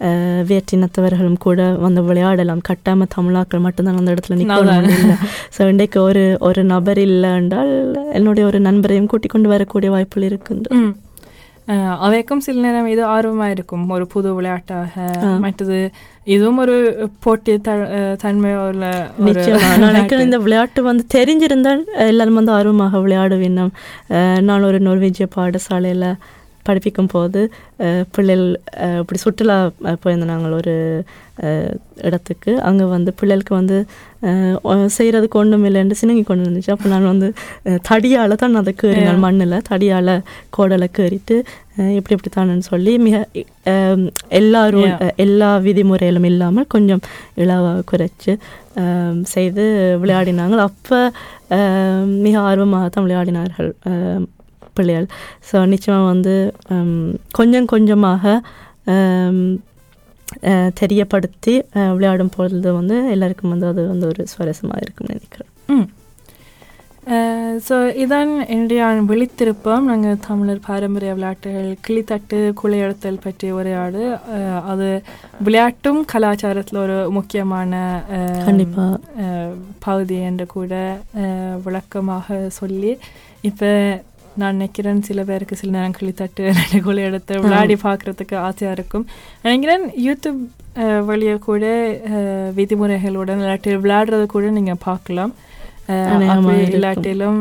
அஹ், 0.00 0.42
வேற்றினத்தவர்களும் 0.48 1.38
கூட 1.38 1.58
வந்து 1.80 2.00
விளையாடலாம். 2.02 2.62
கட்டாம 2.68 3.06
தமிழாக்கள் 3.14 3.60
மட்டும்தான் 3.60 3.98
அந்த 3.98 4.14
இடத்துல 4.14 4.38
நிற்கணும் 4.40 4.88
இல்லை. 5.02 5.16
ஸோ 5.56 5.68
இன்றைக்கு 5.68 6.00
ஒரு 6.02 6.24
ஒரு 6.42 6.62
நபர் 6.70 7.00
இல்லை 7.06 7.30
என்றால் 7.36 7.72
என்னுடைய 8.12 8.46
ஒரு 8.46 8.60
நண்பரையும் 8.66 9.06
கூட்டிக் 9.06 9.30
கொண்டு 9.30 9.48
வரக்கூடிய 9.48 9.90
வாய்ப்புகள் 9.90 10.28
இருக்கின்ற 10.30 10.80
அவைக்கும் 12.00 12.40
சில 12.40 12.60
நேரம் 12.60 12.88
இது 12.88 13.02
ஆர்வமா 13.08 13.46
இருக்கும் 13.50 13.84
ஒரு 13.90 14.06
புது 14.06 14.28
விளையாட்டாக 14.34 14.94
மற்றது 15.38 15.78
இதுவும் 16.26 16.58
ஒரு 16.58 16.74
போட்டி 17.20 17.52
த 17.60 17.70
அஹ், 17.90 18.16
தன்மை 18.16 18.52
உள்ள 18.62 18.86
ஒரு 19.18 19.26
நிச்சயமா 19.28 19.68
நான் 19.72 19.84
நினைக்கிறேன் 19.86 20.26
இந்த 20.26 20.38
விளையாட்டு 20.38 20.80
வந்து 20.82 21.04
தெரிஞ்சிருந்தால் 21.14 21.82
எல்லாரும் 22.06 22.38
வந்து 22.40 22.52
ஆர்வமாக 22.52 23.00
விளையாடுவேன் 23.00 23.60
நான் 24.42 24.66
ஒரு 24.66 24.80
நோர்வேஜிய 24.86 25.28
பாடசாலையில் 25.34 26.08
படிப்பிக்கும் 26.66 27.12
போது 27.12 27.40
பிள்ளைகள் 28.12 28.46
இப்படி 29.00 29.18
சுற்றுலா 29.22 29.56
போயிருந்தோம் 30.00 30.32
நாங்கள் 30.32 30.56
ஒரு 30.56 30.74
இடத்துக்கு 32.02 32.52
அங்கே 32.66 32.84
வந்து 32.90 33.10
பிள்ளைகளுக்கு 33.18 33.54
வந்து 33.54 33.76
செய்கிறதுக்கு 34.94 35.36
ஒன்றும் 35.36 35.64
இல்லைன்னு 35.66 35.98
சினுங்கி 36.00 36.24
கொண்டு 36.24 36.46
வந்துச்சு 36.46 36.72
அப்போ 36.72 36.88
நான் 36.88 37.10
வந்து 37.10 37.28
தடியால் 37.88 38.34
தான் 38.36 38.58
அதை 38.60 38.72
கேறினேன் 38.80 39.22
மண்ணில் 39.22 39.56
தடியால் 39.68 40.12
கோடலை 40.50 40.88
கேறிட்டு 40.92 41.36
இப்படி 41.94 42.14
இப்படி 42.16 42.30
தானேன்னு 42.30 42.66
சொல்லி 42.68 42.92
மிக 42.98 43.16
அஹ், 43.66 44.04
எல்லா 45.24 45.50
விதிமுறைகளும் 45.64 46.28
இல்லாமல் 46.30 46.68
கொஞ்சம் 46.68 47.02
இளவாக 47.36 47.86
குறைச்சி 47.90 48.34
செய்து 49.28 49.64
விளையாடினாங்க 50.02 50.58
அப்போ 50.66 50.98
மிக 52.20 52.34
ஆர்வமாக 52.42 52.88
தான் 52.88 53.06
விளையாடினார்கள் 53.06 53.70
பிள்ளைகள். 54.74 55.08
ஸோ 55.50 55.64
நிச்சயமாக 55.66 56.06
வந்து 56.06 56.34
கொஞ்சம் 57.32 57.66
கொஞ்சமாக 57.66 58.34
தெரியப்படுத்தி 60.80 61.54
விளையாடும் 61.94 62.34
பொழுது 62.34 62.72
வந்து 62.72 63.10
எல்லாருக்கும் 63.10 63.50
வந்து 63.50 63.66
அது 63.66 63.82
வந்து 63.88 64.06
ஒரு 64.06 64.22
சுவாரஸ்யமாக 64.26 64.82
இருக்கும்னு 64.82 65.14
நினைக்கிறேன். 65.14 65.50
ம். 65.68 65.88
ஸோ 67.66 67.74
இதான் 67.96 68.32
இந்தியான் 68.48 68.98
விழித்திருப்போம். 69.06 69.84
நாங்கள் 69.84 70.20
தமிழர் 70.26 70.66
பாரம்பரிய 70.66 71.14
விளையாட்டுகள் 71.14 71.70
கிளித்தட்டு 71.86 72.38
குளையெடுத்தல் 72.60 73.22
பற்றி 73.22 73.48
உரையாடு. 73.52 74.02
அது 74.66 74.88
விளையாட்டும் 75.44 76.00
கலாச்சாரத்தில் 76.12 76.82
ஒரு 76.82 76.98
முக்கியமான 77.10 77.72
அஹ், 78.12 78.44
கண்டிப்பா. 78.44 78.84
அஹ், 79.22 79.54
பகுதி 79.78 80.18
என்று 80.22 80.46
கூட 80.48 80.74
விளக்கமாக 81.64 82.28
சொல்லி 82.52 82.92
இப்போ 83.42 83.70
நான் 84.36 84.54
நினைக்கிறேன் 84.54 85.02
சில 85.02 85.24
பேருக்கு 85.24 85.56
சில 85.56 85.70
நேரம் 85.70 85.96
கிளித்தட்டு 85.98 86.44
குழி 86.82 87.02
எடுத்து 87.02 87.40
விளையாடி 87.40 87.74
பார்க்குறதுக்கு 87.82 88.36
ஆசையாக 88.38 88.72
இருக்கும். 88.72 89.06
நினைக்கிறேன் 89.42 89.84
யூடியூப் 90.06 90.40
வழியா 91.06 91.38
கூட 91.40 91.64
அஹ், 92.10 92.50
விதிமுறைகளுடன் 92.54 93.40
இல்லாட்டி 93.40 93.76
விளையாடுறது 93.76 94.26
கூட 94.26 94.50
நீங்கள் 94.50 94.84
பார்க்கலாம். 94.84 95.32
இல்லாட்டிலும் 96.74 97.40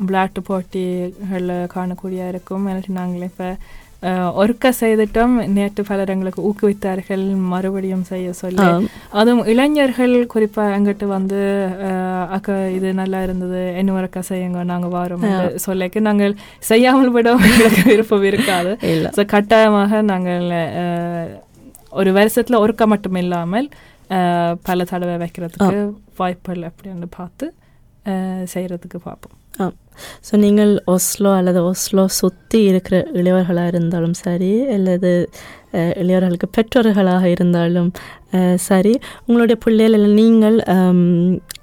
விளையாட்டு 0.00 0.40
போட்டிகளில் 0.42 1.68
காணக்கூடிய 1.74 2.28
இருக்கும். 2.28 2.68
இல்லாட்டி 2.68 2.92
நாங்கள் 2.92 3.22
இப்போ 3.22 3.48
ஒருக்க 4.40 4.72
செய்துட்டோம் 4.80 5.34
நேற்று 5.56 5.82
பலர் 5.88 6.12
எங்களுக்கு 6.14 6.44
ஊக்குவித்தார்கள் 6.48 7.24
மறுபடியும் 7.52 8.04
செய்ய 8.10 8.32
சொல்லி. 8.40 8.66
அதுவும் 9.20 9.42
இளைஞர்கள் 9.52 10.14
குறிப்பாக 10.32 10.74
எங்கிட்ட 10.76 11.06
வந்து 11.16 11.40
அக்கா 12.36 12.56
இது 12.76 12.88
நல்லா 13.00 13.20
இருந்தது 13.26 13.60
இன்னும் 13.80 13.98
ஒருக்கா 14.00 14.22
செய்யுங்க 14.30 14.62
நாங்கள் 14.72 14.94
வரோம் 14.96 15.26
சொல்லிக்கு 15.66 16.02
நாங்கள் 16.08 16.34
செய்யாமல் 16.70 17.14
விட 17.16 17.30
எங்களுக்கு 17.50 17.84
விருப்பம் 17.92 18.28
இருக்காது. 18.30 18.72
ஸோ 19.18 19.24
கட்டாயமாக 19.34 20.02
நாங்கள் 20.12 20.48
ஒரு 22.00 22.12
வருஷத்தில் 22.18 22.62
ஒருக்க 22.64 22.86
மட்டும் 22.94 23.20
இல்லாமல் 23.22 23.68
பல 24.68 24.84
தடவை 24.92 25.16
வைக்கிறதுக்கு 25.24 25.78
வாய்ப்புகள் 26.22 26.66
அப்படின்னு 26.70 27.08
பார்த்து 27.18 27.46
செய்யறதுக்கு 28.54 28.98
பார்ப்போம். 29.08 29.36
ஸோ 30.30 30.36
நீங்கள் 30.36 30.72
ஒஸ்லோ 30.86 31.30
அல்லது 31.36 31.60
ஒஸ்லோ 31.62 32.04
சுற்றி 32.06 32.60
இருக்கிற 32.62 32.98
இளையவர்களாக 33.12 33.66
இருந்தாலும் 33.66 34.16
சரி 34.24 34.52
அல்லது 34.66 35.12
இளையவர்களுக்கு 35.96 36.48
பெற்றோர்களாக 36.56 37.24
இருந்தாலும் 37.24 37.92
சரி 38.54 38.94
உங்களுடைய 39.26 39.56
பிள்ளைகள் 39.64 39.92
இல்லை 39.92 40.10
நீங்கள் 40.14 40.58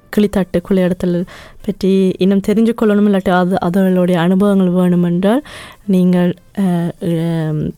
கிளித்தாட்டு 0.10 0.60
கிளித்தட்டு 0.60 0.68
குளியடத்தல் 0.70 1.18
பற்றி 1.66 1.92
இன்னும் 2.18 2.46
தெரிஞ்சு 2.48 2.74
கொள்ளணும் 2.82 3.08
இல்லாட்டி 3.10 3.32
அது 3.32 3.56
அதனுடைய 3.60 4.20
அனுபவங்கள் 4.20 4.70
வேணுமென்றால் 4.70 5.42
நீங்கள் 5.86 6.32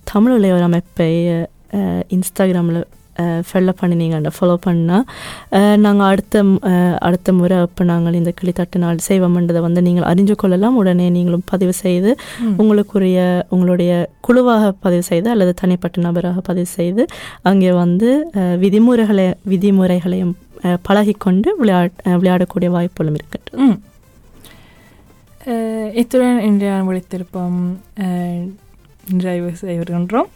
தமிழ் 0.04 0.38
இளையவர் 0.38 0.62
அமைப்பை 0.62 1.12
இன்ஸ்டாகிராமில் 2.08 2.82
ஃபாலோ 3.46 3.74
பண்ணினீங்க 3.80 4.00
ஃபாலோ 4.34 4.56
பண்ணால் 4.64 5.06
நாங்கள் 5.80 6.08
அடுத்த 6.08 6.44
அடுத்த 7.02 7.34
முறை 7.34 7.58
இப்போ 7.64 7.84
நாங்கள் 7.88 8.18
இந்த 8.18 8.34
கிளித்தட்டு 8.38 8.78
நாள் 8.80 9.04
செய்வோம்ன்றதை 9.08 9.62
வந்து 9.62 9.82
நீங்கள் 9.82 10.08
அறிஞ்சு 10.08 10.36
கொள்ளலாம். 10.36 10.78
உடனே 10.78 11.08
நீங்களும் 11.10 11.46
பதிவு 11.46 11.74
செய்து 11.80 12.12
உங்களுக்குரிய 12.58 13.20
உங்களுடைய 13.50 13.92
குழுவாக 14.22 14.50
பதிவு 14.82 15.04
செய்து 15.04 15.30
அல்லது 15.32 15.54
தனிப்பட்ட 15.62 15.80
நபராக 16.02 16.42
பதிவு 16.44 16.70
செய்து 16.72 17.06
அங்கே 17.44 17.72
வந்து 17.78 18.10
விதிமுறைகளை 18.62 19.26
விதிமுறைகளையும் 19.52 20.34
பழகிக்கொண்டு 20.84 21.50
விளையாட் 21.60 21.94
விளையாடக்கூடிய 22.16 22.70
வாய்ப்புகளும் 22.72 23.16
இருக்கின்றது 23.16 23.58
ம். 23.64 23.78
அஹ், 25.42 25.90
இத்துடன் 25.96 26.40
இந்தியா 26.46 26.74
விழித்திருப்போம் 26.88 27.60
அஹ், 28.02 28.44
நிறைவு 29.16 29.50
செய்கின்றோம் 29.62 30.30